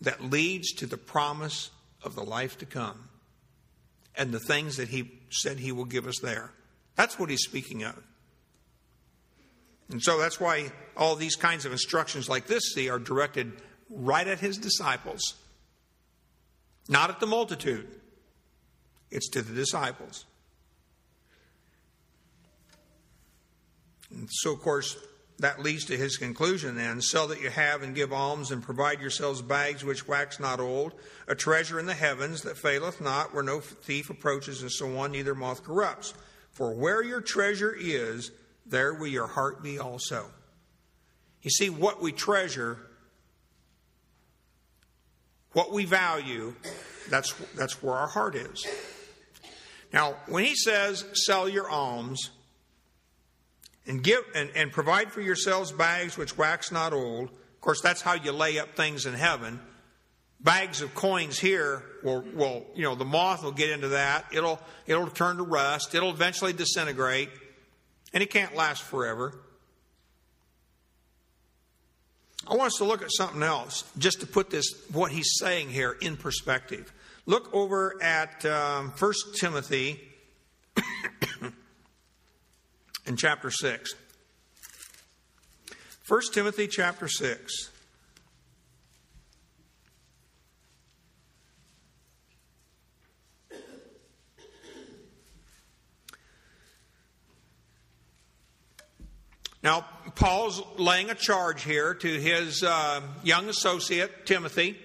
[0.00, 1.70] that leads to the promise
[2.02, 3.08] of the life to come
[4.16, 6.50] and the things that he said he will give us there.
[6.96, 8.02] That's what he's speaking of.
[9.90, 13.52] And so that's why all these kinds of instructions like this, see, are directed
[13.88, 15.34] right at his disciples,
[16.88, 17.88] not at the multitude.
[19.10, 20.26] It's to the disciples.
[24.10, 24.96] And so, of course,
[25.40, 27.00] that leads to his conclusion then.
[27.00, 30.92] Sell that you have and give alms and provide yourselves bags which wax not old
[31.26, 35.12] a treasure in the heavens that faileth not where no thief approaches and so on
[35.12, 36.14] neither moth corrupts.
[36.50, 38.30] For where your treasure is
[38.66, 40.30] there will your heart be also.
[41.42, 42.78] You see what we treasure
[45.52, 46.54] what we value
[47.08, 48.66] that's that's where our heart is.
[49.92, 52.30] Now when he says sell your alms
[53.90, 57.28] and give and, and provide for yourselves bags which wax not old.
[57.28, 59.60] Of course, that's how you lay up things in heaven.
[60.38, 64.26] Bags of coins here will, will you know, the moth will get into that.
[64.32, 65.92] It'll it'll turn to rust.
[65.92, 67.30] It'll eventually disintegrate,
[68.14, 69.34] and it can't last forever.
[72.48, 75.68] I want us to look at something else, just to put this what he's saying
[75.68, 76.92] here in perspective.
[77.26, 80.00] Look over at um, 1 Timothy
[83.06, 83.94] in chapter 6.
[86.08, 87.70] 1 Timothy chapter 6.
[99.62, 99.84] Now,
[100.14, 104.76] Paul's laying a charge here to his uh, young associate, Timothy,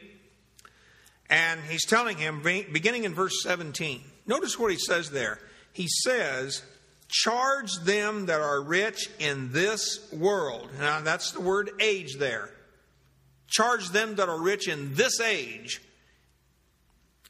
[1.30, 5.39] and he's telling him, beginning in verse 17, notice what he says there.
[5.71, 6.62] He says,
[7.07, 10.69] charge them that are rich in this world.
[10.79, 12.49] Now, that's the word age there.
[13.47, 15.81] Charge them that are rich in this age.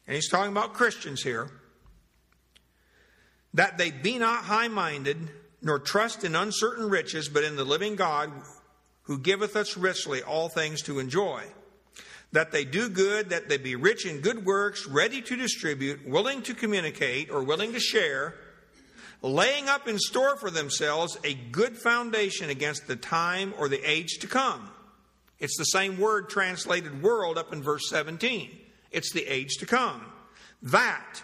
[0.08, 1.50] And he's talking about Christians here.
[3.54, 5.18] That they be not high minded,
[5.62, 8.32] nor trust in uncertain riches, but in the living God
[9.04, 11.44] who giveth us richly all things to enjoy.
[12.32, 16.42] That they do good, that they be rich in good works, ready to distribute, willing
[16.44, 18.36] to communicate, or willing to share
[19.22, 24.20] laying up in store for themselves a good foundation against the time or the age
[24.20, 24.70] to come.
[25.40, 28.50] It's the same word translated world up in verse 17.
[28.92, 30.02] It's the age to come.
[30.62, 31.22] That.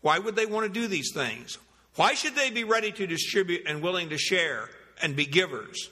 [0.00, 1.58] Why would they want to do these things?
[1.96, 4.68] Why should they be ready to distribute and willing to share
[5.02, 5.90] and be givers?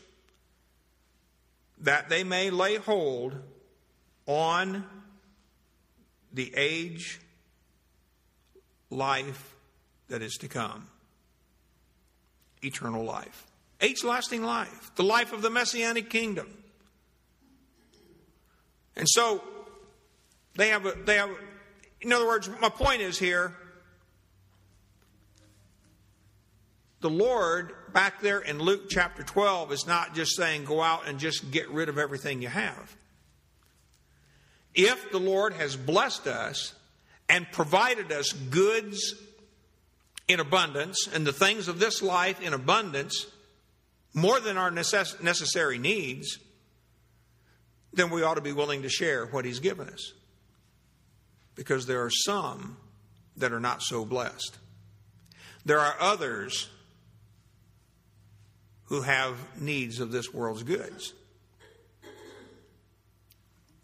[1.81, 3.35] That they may lay hold
[4.27, 4.85] on
[6.33, 7.21] the age,
[8.91, 9.54] life,
[10.09, 10.89] that is to come
[12.63, 13.47] eternal life,
[13.81, 16.49] age lasting life, the life of the Messianic kingdom.
[18.97, 19.43] And so
[20.57, 21.31] they have a, they have,
[22.01, 23.55] in other words, my point is here
[27.05, 31.19] the Lord back there in Luke chapter 12 is not just saying go out and
[31.19, 32.97] just get rid of everything you have.
[34.75, 36.75] If the Lord has blessed us
[37.29, 39.15] and provided us goods
[40.29, 43.27] in abundance and the things of this life in abundance,
[44.15, 46.39] more than our necess- necessary needs,
[47.93, 50.13] then we ought to be willing to share what He's given us.
[51.55, 52.77] Because there are some
[53.37, 54.59] that are not so blessed.
[55.65, 56.69] There are others
[58.87, 61.13] who have needs of this world's goods.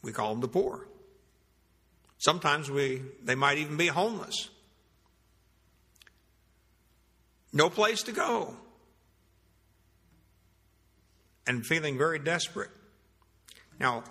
[0.03, 0.87] We call them the poor.
[2.19, 4.51] Sometimes we, they might even be homeless
[7.53, 8.57] no place to go,
[11.47, 12.71] and feeling very desperate.
[13.79, 14.05] Now,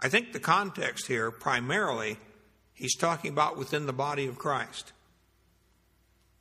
[0.00, 2.16] I think the context here primarily
[2.74, 4.92] he's talking about within the body of Christ.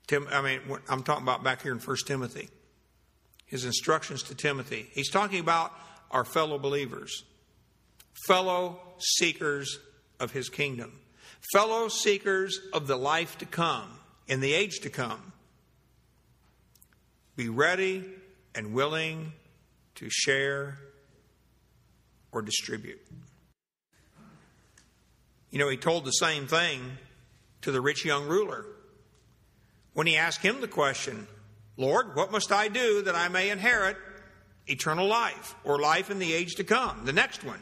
[0.08, 2.50] Tim, I mean, I'm talking about back here in 1 Timothy.
[3.46, 4.88] His instructions to Timothy.
[4.94, 5.74] He's talking about
[6.10, 7.24] our fellow believers,
[8.26, 9.80] fellow seekers
[10.20, 11.00] of his kingdom,
[11.54, 15.34] fellow seekers of the life to come, in the age to come.
[17.40, 18.04] Be ready
[18.54, 19.32] and willing
[19.96, 20.78] to share
[22.34, 23.00] or distribute.
[25.50, 26.82] You know, he told the same thing
[27.62, 28.66] to the rich young ruler.
[29.94, 31.28] When he asked him the question,
[31.78, 33.96] Lord, what must I do that I may inherit
[34.68, 37.62] eternal life or life in the age to come, the next one,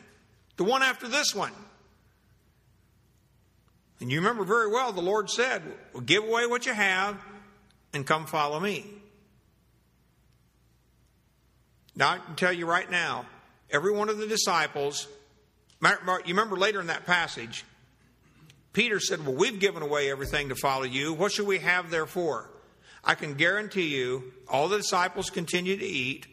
[0.55, 1.53] the one after this one.
[3.99, 5.61] And you remember very well the Lord said,
[5.93, 7.23] well, Give away what you have
[7.93, 8.96] and come follow me.
[11.97, 13.25] Now, I can tell you right now,
[13.71, 15.07] every one of the disciples,
[15.81, 15.89] you
[16.27, 17.65] remember later in that passage,
[18.71, 21.11] Peter said, Well, we've given away everything to follow you.
[21.11, 22.51] What should we have therefore?
[23.03, 26.27] I can guarantee you, all the disciples continued to eat.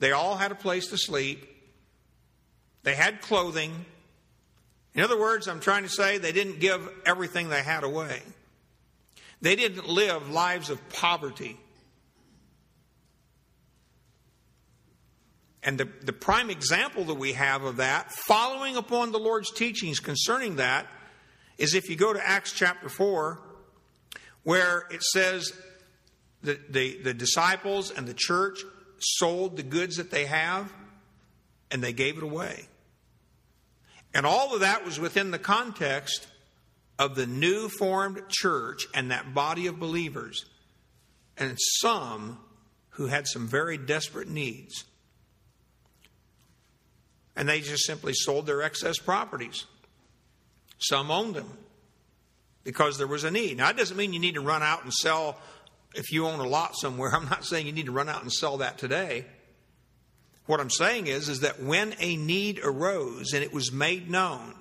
[0.00, 1.46] They all had a place to sleep.
[2.82, 3.84] They had clothing.
[4.94, 8.22] In other words, I'm trying to say they didn't give everything they had away.
[9.40, 11.58] They didn't live lives of poverty.
[15.62, 20.00] And the, the prime example that we have of that, following upon the Lord's teachings
[20.00, 20.86] concerning that,
[21.58, 23.38] is if you go to Acts chapter 4,
[24.42, 25.52] where it says
[26.42, 28.60] that the, the disciples and the church
[28.98, 30.72] sold the goods that they have
[31.70, 32.66] and they gave it away.
[34.14, 36.26] And all of that was within the context
[36.98, 40.44] of the new formed church and that body of believers,
[41.36, 42.38] and some
[42.90, 44.84] who had some very desperate needs.
[47.40, 49.64] And they just simply sold their excess properties.
[50.76, 51.48] Some owned them
[52.64, 53.56] because there was a need.
[53.56, 55.38] Now, that doesn't mean you need to run out and sell
[55.94, 57.10] if you own a lot somewhere.
[57.14, 59.24] I'm not saying you need to run out and sell that today.
[60.44, 64.54] What I'm saying is, is that when a need arose and it was made known,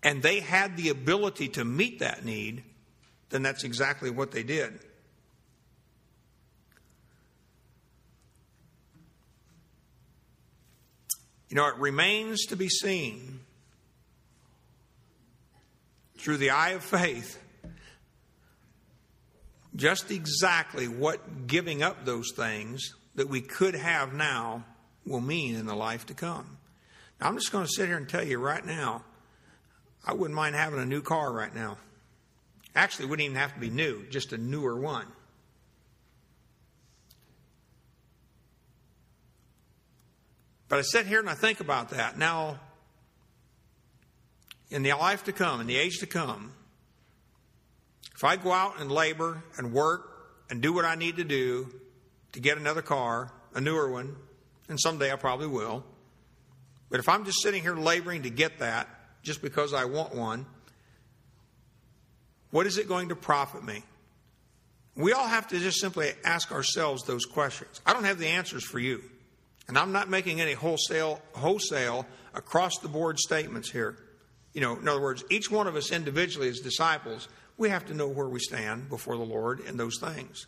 [0.00, 2.62] and they had the ability to meet that need,
[3.30, 4.78] then that's exactly what they did.
[11.48, 13.40] You know, it remains to be seen
[16.18, 17.38] through the eye of faith
[19.76, 24.64] just exactly what giving up those things that we could have now
[25.06, 26.58] will mean in the life to come.
[27.20, 29.04] Now, I'm just going to sit here and tell you right now,
[30.06, 31.78] I wouldn't mind having a new car right now.
[32.74, 35.06] Actually, it wouldn't even have to be new, just a newer one.
[40.74, 42.18] But I sit here and I think about that.
[42.18, 42.58] Now,
[44.70, 46.50] in the life to come, in the age to come,
[48.12, 51.72] if I go out and labor and work and do what I need to do
[52.32, 54.16] to get another car, a newer one,
[54.68, 55.84] and someday I probably will.
[56.90, 58.88] But if I'm just sitting here laboring to get that
[59.22, 60.44] just because I want one,
[62.50, 63.84] what is it going to profit me?
[64.96, 67.80] We all have to just simply ask ourselves those questions.
[67.86, 69.04] I don't have the answers for you.
[69.66, 73.96] And I'm not making any wholesale wholesale across the board statements here.
[74.52, 77.94] You know, in other words, each one of us individually as disciples, we have to
[77.94, 80.46] know where we stand before the Lord in those things.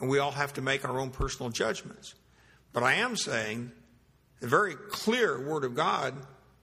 [0.00, 2.14] And we all have to make our own personal judgments.
[2.72, 3.70] But I am saying
[4.40, 6.14] the very clear Word of God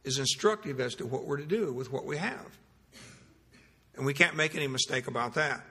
[0.04, 2.58] is instructive as to what we're to do with what we have.
[3.96, 5.62] And we can't make any mistake about that.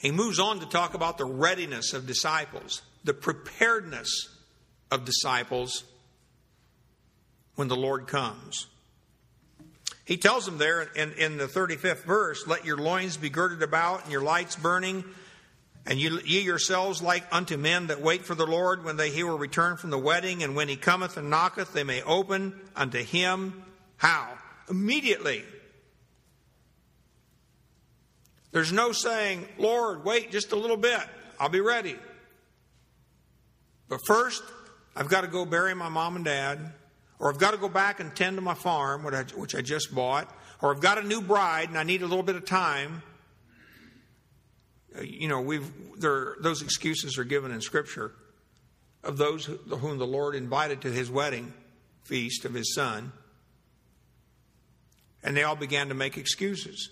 [0.00, 4.34] He moves on to talk about the readiness of disciples, the preparedness
[4.90, 5.84] of disciples
[7.54, 8.66] when the Lord comes.
[10.06, 14.04] He tells them there in, in the 35th verse, Let your loins be girded about
[14.04, 15.04] and your lights burning,
[15.84, 19.38] and ye yourselves like unto men that wait for the Lord when they he will
[19.38, 23.62] return from the wedding, and when he cometh and knocketh, they may open unto him.
[23.98, 24.30] How?
[24.70, 25.44] Immediately.
[28.52, 31.00] There's no saying, Lord, wait just a little bit.
[31.38, 31.96] I'll be ready.
[33.88, 34.42] But first,
[34.96, 36.72] I've got to go bury my mom and dad
[37.20, 40.34] or I've got to go back and tend to my farm, which I just bought,
[40.62, 43.02] or I've got a new bride and I need a little bit of time.
[44.96, 48.12] Uh, you know, we've there, those excuses are given in Scripture
[49.04, 51.52] of those whom the Lord invited to His wedding
[52.04, 53.12] feast of His Son,
[55.22, 56.88] and they all began to make excuses.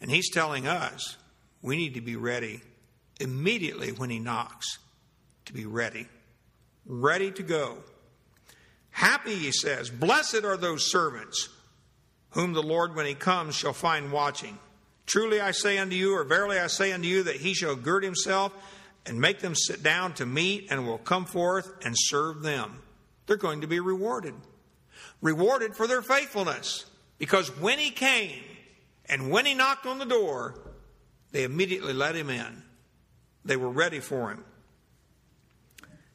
[0.00, 1.16] And He's telling us
[1.62, 2.60] we need to be ready
[3.20, 4.78] immediately when He knocks,
[5.46, 6.06] to be ready,
[6.86, 7.78] ready to go.
[8.90, 11.50] Happy, he says, blessed are those servants
[12.30, 14.58] whom the Lord, when he comes, shall find watching.
[15.04, 18.04] Truly I say unto you, or verily I say unto you, that he shall gird
[18.04, 18.52] himself
[19.04, 22.82] and make them sit down to meat and will come forth and serve them.
[23.26, 24.34] They're going to be rewarded.
[25.20, 26.86] Rewarded for their faithfulness.
[27.18, 28.42] Because when he came
[29.08, 30.58] and when he knocked on the door,
[31.32, 32.62] they immediately let him in.
[33.44, 34.44] They were ready for him.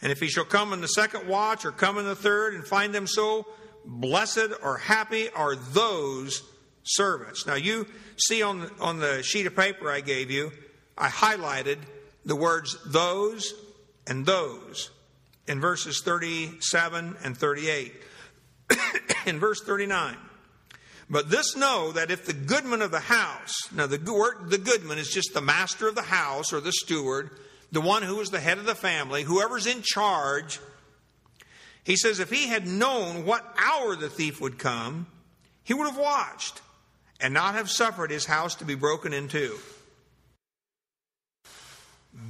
[0.02, 2.66] And if he shall come in the second watch or come in the third and
[2.66, 3.46] find them so,
[3.86, 6.44] blessed or happy are those
[6.84, 7.46] servants.
[7.46, 7.88] Now you
[8.18, 10.52] see on the, on the sheet of paper I gave you,
[10.98, 11.78] I highlighted
[12.26, 13.54] the words those
[14.08, 14.90] and those
[15.48, 17.94] in verses 37 and 38.
[19.26, 20.18] in verse 39,
[21.12, 24.98] but this know that if the goodman of the house, now the word the goodman
[24.98, 27.32] is just the master of the house or the steward,
[27.70, 30.62] the one who is the head of the family, whoever's in charge,
[31.84, 35.06] he says if he had known what hour the thief would come,
[35.66, 36.62] he would have watched
[37.20, 39.58] and not have suffered his house to be broken in two.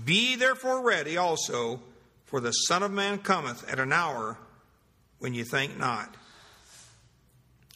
[0.05, 1.81] Be therefore ready also,
[2.25, 4.37] for the Son of Man cometh at an hour
[5.19, 6.15] when you think not.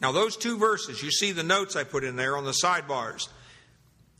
[0.05, 3.27] Now, those two verses, you see the notes I put in there on the sidebars.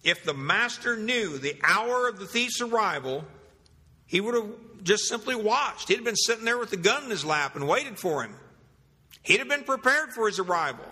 [0.03, 3.23] If the master knew the hour of the thief's arrival,
[4.07, 4.49] he would have
[4.81, 5.87] just simply watched.
[5.89, 8.33] He'd have been sitting there with the gun in his lap and waited for him.
[9.21, 10.91] He'd have been prepared for his arrival,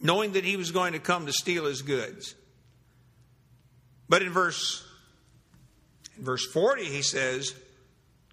[0.00, 2.34] knowing that he was going to come to steal his goods.
[4.08, 4.82] But in verse,
[6.16, 7.54] in verse 40, he says,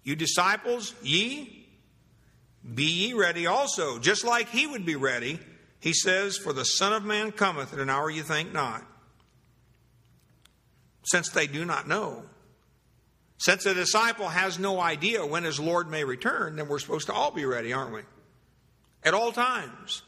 [0.02, 1.65] You disciples, ye
[2.74, 5.38] be ye ready also, just like he would be ready.
[5.78, 8.84] He says, For the Son of Man cometh at an hour you think not.
[11.04, 12.24] Since they do not know.
[13.38, 17.12] Since a disciple has no idea when his Lord may return, then we're supposed to
[17.12, 18.00] all be ready, aren't we?
[19.04, 20.02] At all times.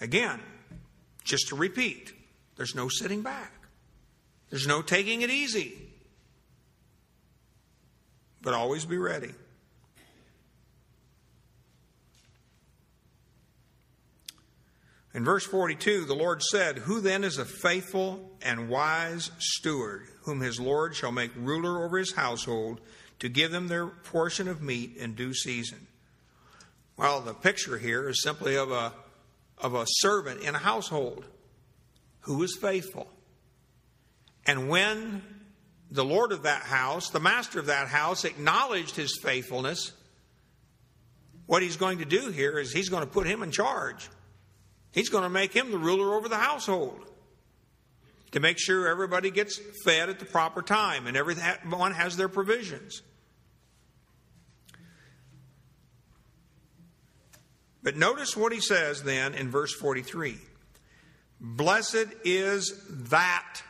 [0.00, 0.40] Again,
[1.22, 2.12] just to repeat,
[2.56, 3.52] there's no sitting back.
[4.48, 5.89] There's no taking it easy
[8.42, 9.32] but always be ready.
[15.12, 20.40] In verse 42, the Lord said, Who then is a faithful and wise steward, whom
[20.40, 22.80] his Lord shall make ruler over his household,
[23.18, 25.88] to give them their portion of meat in due season?
[26.96, 28.92] Well, the picture here is simply of a,
[29.58, 31.24] of a servant in a household
[32.20, 33.10] who is faithful.
[34.46, 35.22] And when
[35.90, 39.92] the Lord of that house, the master of that house, acknowledged his faithfulness.
[41.46, 44.08] What he's going to do here is he's going to put him in charge.
[44.92, 47.00] He's going to make him the ruler over the household
[48.30, 53.02] to make sure everybody gets fed at the proper time and everyone has their provisions.
[57.82, 60.36] But notice what he says then in verse 43
[61.40, 63.62] Blessed is that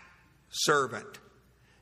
[0.51, 1.20] servant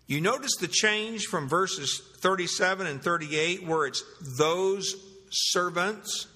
[0.08, 4.02] you notice the change from verses 37 and 38 where it's
[4.38, 4.96] those
[5.30, 6.26] servants,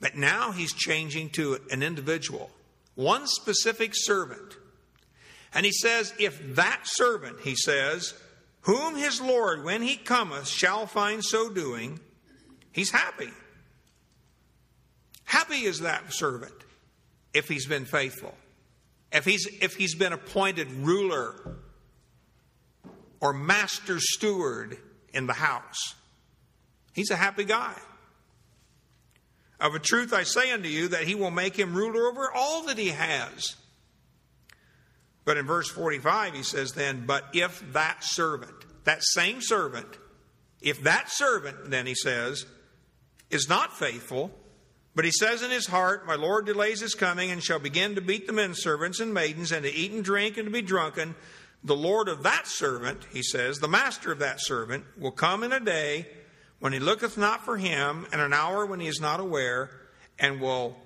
[0.00, 2.50] but now he's changing to an individual,
[2.94, 4.58] one specific servant.
[5.54, 8.12] And he says, If that servant, he says,
[8.62, 12.00] whom his Lord, when he cometh, shall find so doing,
[12.70, 13.30] he's happy.
[15.24, 16.52] Happy is that servant
[17.32, 18.34] if he's been faithful,
[19.10, 21.56] if he's, if he's been appointed ruler
[23.20, 24.78] or master steward
[25.12, 25.94] in the house.
[26.92, 27.74] He's a happy guy.
[29.60, 32.64] Of a truth I say unto you that he will make him ruler over all
[32.66, 33.56] that he has.
[35.24, 38.54] But in verse 45, he says, then, but if that servant,
[38.84, 39.98] that same servant,
[40.62, 42.46] if that servant, then he says,
[43.30, 44.30] is not faithful,
[44.94, 48.00] but he says in his heart, My Lord delays his coming, and shall begin to
[48.00, 51.14] beat the men servants and maidens, and to eat and drink, and to be drunken,
[51.62, 55.52] the Lord of that servant, he says, the master of that servant, will come in
[55.52, 56.06] a day
[56.60, 59.70] when he looketh not for him, and an hour when he is not aware,
[60.18, 60.76] and will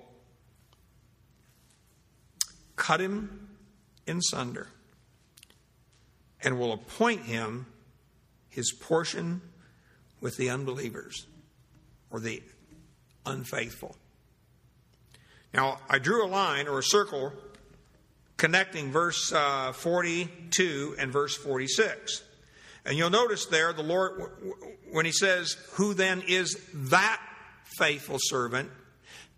[2.75, 3.49] cut him
[4.05, 4.67] in sunder,
[6.41, 7.65] and will appoint him
[8.49, 9.41] his portion
[10.21, 11.25] with the unbelievers
[12.11, 12.43] or the
[13.25, 13.95] unfaithful.
[15.53, 17.31] Now, I drew a line or a circle
[18.37, 22.23] connecting verse uh, 42 and verse 46.
[22.85, 24.31] And you'll notice there, the Lord,
[24.91, 27.21] when he says, Who then is that
[27.77, 28.69] faithful servant,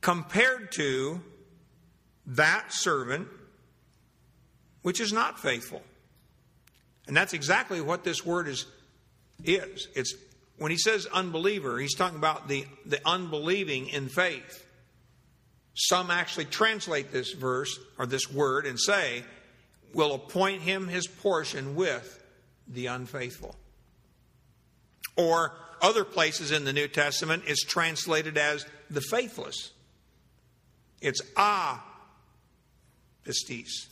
[0.02, 1.22] compared to
[2.28, 3.28] that servant
[4.82, 5.82] which is not faithful.
[7.08, 8.68] And that's exactly what this word is.
[9.44, 9.88] is.
[9.96, 10.14] It's
[10.58, 14.65] when he says unbeliever, he's talking about the, the unbelieving in faith.
[15.76, 19.24] Some actually translate this verse or this word and say,
[19.94, 22.24] will appoint him his portion with
[22.68, 23.56] the unfaithful.
[25.18, 29.72] Or other places in the New Testament is translated as the faithless.
[31.02, 31.86] It's ah
[33.26, 33.88] pistis,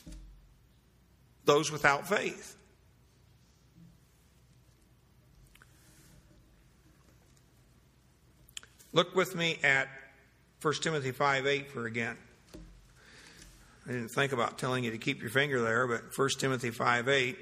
[1.45, 2.55] those without faith.
[8.93, 9.87] Look with me at
[10.63, 12.15] 1 Timothy 5 8 for again.
[13.85, 17.09] I didn't think about telling you to keep your finger there, but 1 Timothy 5
[17.09, 17.37] 8.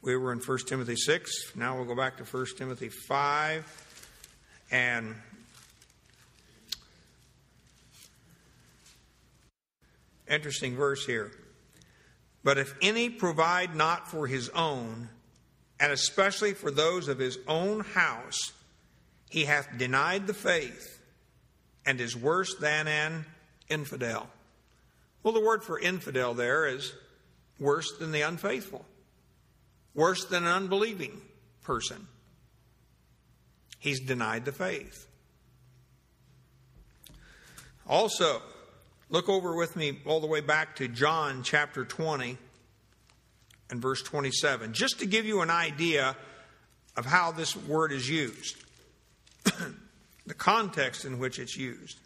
[0.00, 1.54] We were in 1 Timothy 6.
[1.54, 4.64] Now we'll go back to 1 Timothy 5.
[4.70, 5.16] And
[10.26, 11.30] interesting verse here.
[12.42, 15.10] But if any provide not for his own,
[15.78, 18.52] and especially for those of his own house,
[19.28, 20.97] he hath denied the faith
[21.88, 23.24] and is worse than an
[23.70, 24.28] infidel.
[25.22, 26.92] Well, the word for infidel there is
[27.58, 28.84] worse than the unfaithful,
[29.94, 31.18] worse than an unbelieving
[31.62, 32.06] person.
[33.78, 35.08] He's denied the faith.
[37.88, 38.42] Also,
[39.08, 42.36] look over with me all the way back to John chapter 20
[43.70, 46.14] and verse 27, just to give you an idea
[46.98, 48.62] of how this word is used,
[50.28, 51.98] the context in which it's used.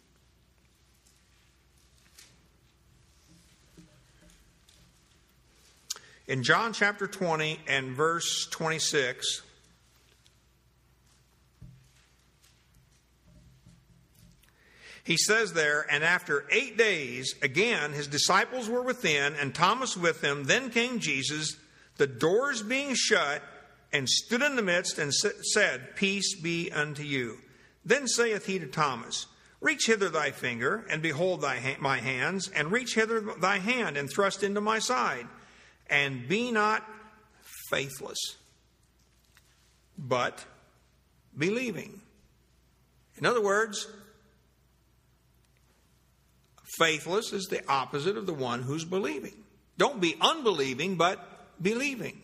[6.25, 9.41] In John chapter 20 and verse 26,
[15.03, 20.21] he says there, And after eight days, again, his disciples were within, and Thomas with
[20.21, 20.45] them.
[20.45, 21.57] Then came Jesus,
[21.97, 23.41] the doors being shut,
[23.91, 27.37] and stood in the midst, and said, Peace be unto you.
[27.85, 29.27] Then saith he to Thomas,
[29.59, 34.09] Reach hither thy finger, and behold thy my hands, and reach hither thy hand, and
[34.09, 35.27] thrust into my side
[35.93, 36.83] and be not
[37.69, 38.17] faithless,
[39.95, 40.43] but
[41.37, 42.01] believing.
[43.17, 43.87] In other words,
[46.77, 49.35] faithless is the opposite of the one who's believing.
[49.77, 51.19] Don't be unbelieving, but
[51.61, 52.21] believing.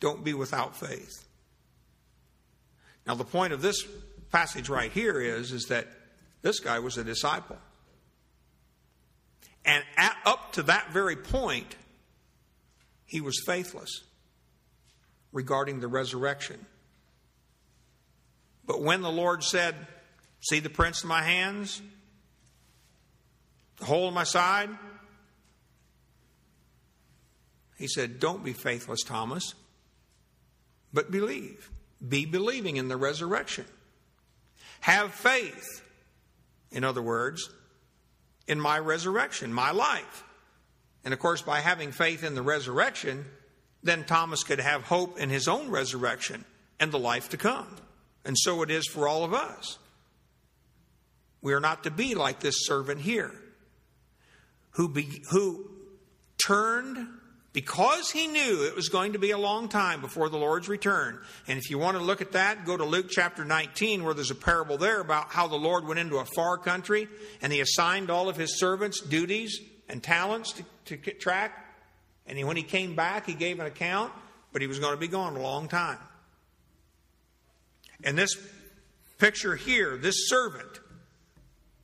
[0.00, 1.25] Don't be without faith.
[3.06, 3.86] Now, the point of this
[4.30, 5.86] passage right here is, is that
[6.42, 7.56] this guy was a disciple.
[9.64, 11.76] And at, up to that very point,
[13.04, 14.02] he was faithless
[15.32, 16.64] regarding the resurrection.
[18.64, 19.74] But when the Lord said,
[20.40, 21.80] See the prints in my hands,
[23.78, 24.70] the hole in my side,
[27.78, 29.54] he said, Don't be faithless, Thomas,
[30.92, 31.70] but believe.
[32.06, 33.64] Be believing in the resurrection.
[34.80, 35.82] Have faith.
[36.70, 37.48] In other words,
[38.46, 40.24] in my resurrection, my life.
[41.04, 43.24] And of course, by having faith in the resurrection,
[43.82, 46.44] then Thomas could have hope in his own resurrection
[46.78, 47.68] and the life to come.
[48.24, 49.78] And so it is for all of us.
[51.40, 53.32] We are not to be like this servant here,
[54.70, 55.70] who, be, who
[56.44, 57.06] turned
[57.56, 61.18] because he knew it was going to be a long time before the Lord's return.
[61.48, 64.30] And if you want to look at that, go to Luke chapter 19, where there's
[64.30, 67.08] a parable there about how the Lord went into a far country
[67.40, 70.52] and he assigned all of his servants duties and talents
[70.84, 71.74] to, to track.
[72.26, 74.12] And he, when he came back, he gave an account,
[74.52, 75.98] but he was going to be gone a long time.
[78.04, 78.36] And this
[79.16, 80.80] picture here, this servant,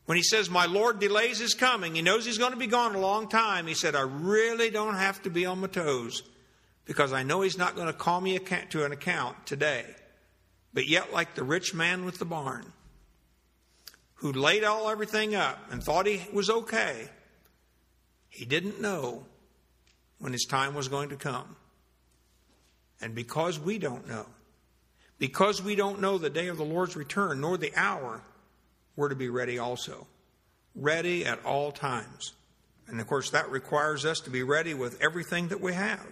[0.07, 2.95] when he says, My Lord delays his coming, he knows he's going to be gone
[2.95, 3.67] a long time.
[3.67, 6.23] He said, I really don't have to be on my toes
[6.85, 9.85] because I know he's not going to call me to an account today.
[10.75, 12.73] But yet, like the rich man with the barn,
[14.15, 17.09] who laid all everything up and thought he was okay,
[18.29, 19.27] he didn't know
[20.19, 21.57] when his time was going to come.
[23.01, 24.27] And because we don't know,
[25.19, 28.23] because we don't know the day of the Lord's return nor the hour,
[28.97, 30.07] we're to be ready also.
[30.75, 32.33] Ready at all times.
[32.89, 36.07] And of course, that requires us to be ready with everything that we have.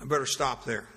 [0.00, 0.88] I better stop there.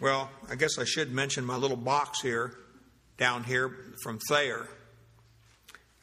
[0.00, 2.52] Well, I guess I should mention my little box here,
[3.16, 4.68] down here from Thayer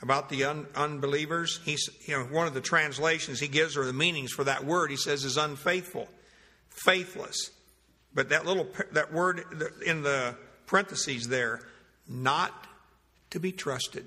[0.02, 1.60] about the un- unbelievers.
[1.64, 4.90] He's, you know, one of the translations he gives or the meanings for that word
[4.90, 6.08] he says is unfaithful,
[6.70, 7.52] faithless.
[8.14, 9.44] But that little that word
[9.86, 10.36] in the
[10.66, 11.62] parentheses there,
[12.08, 12.68] not
[13.30, 14.06] to be trusted.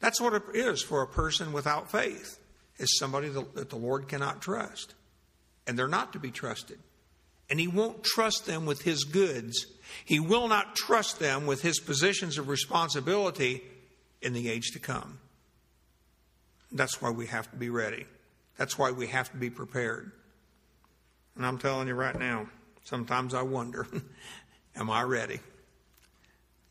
[0.00, 2.38] That's what it is for a person without faith.
[2.78, 4.94] Is somebody that the Lord cannot trust,
[5.66, 6.78] and they're not to be trusted,
[7.50, 9.66] and He won't trust them with His goods
[10.04, 13.62] he will not trust them with his positions of responsibility
[14.22, 15.18] in the age to come.
[16.72, 18.06] That's why we have to be ready.
[18.56, 20.12] That's why we have to be prepared.
[21.36, 22.48] And I'm telling you right now,
[22.84, 23.86] sometimes I wonder,
[24.76, 25.40] am I ready?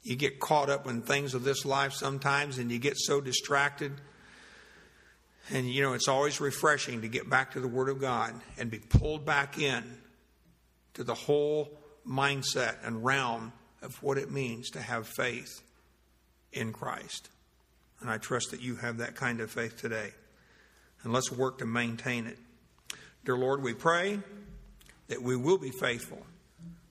[0.03, 3.93] You get caught up in things of this life sometimes and you get so distracted
[5.51, 8.69] And you know, it's always refreshing to get back to the Word of God and
[8.69, 9.83] be pulled back in
[10.93, 11.78] to the whole
[12.09, 15.61] mindset and realm of what it means to have faith
[16.51, 17.29] in Christ.
[18.01, 20.11] And I trust that you have that kind of faith today.
[21.03, 22.37] And let's work to maintain it.
[23.25, 24.19] Dear Lord, we pray
[25.07, 26.25] that we will be faithful.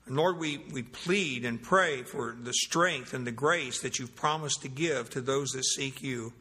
[0.05, 4.15] And Lord, we, we plead and pray for the strength and the grace that you've
[4.15, 6.33] promised to give to those that seek you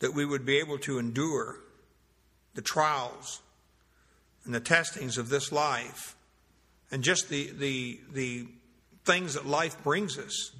[0.00, 1.60] that we would be able to endure
[2.54, 3.42] the trials
[4.44, 6.16] and the testings of this life
[6.90, 8.46] and just the, the, the
[9.04, 10.52] things that life brings us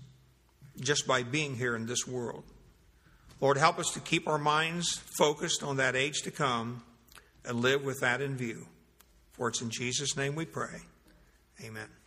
[0.81, 2.45] just by being here in this world.
[3.41, 6.83] Lord, help us to keep our minds focused on that age to come
[7.45, 8.67] and live with that in view.
[9.33, 10.81] For it's in Jesus' name we pray.
[11.65, 12.00] Amen.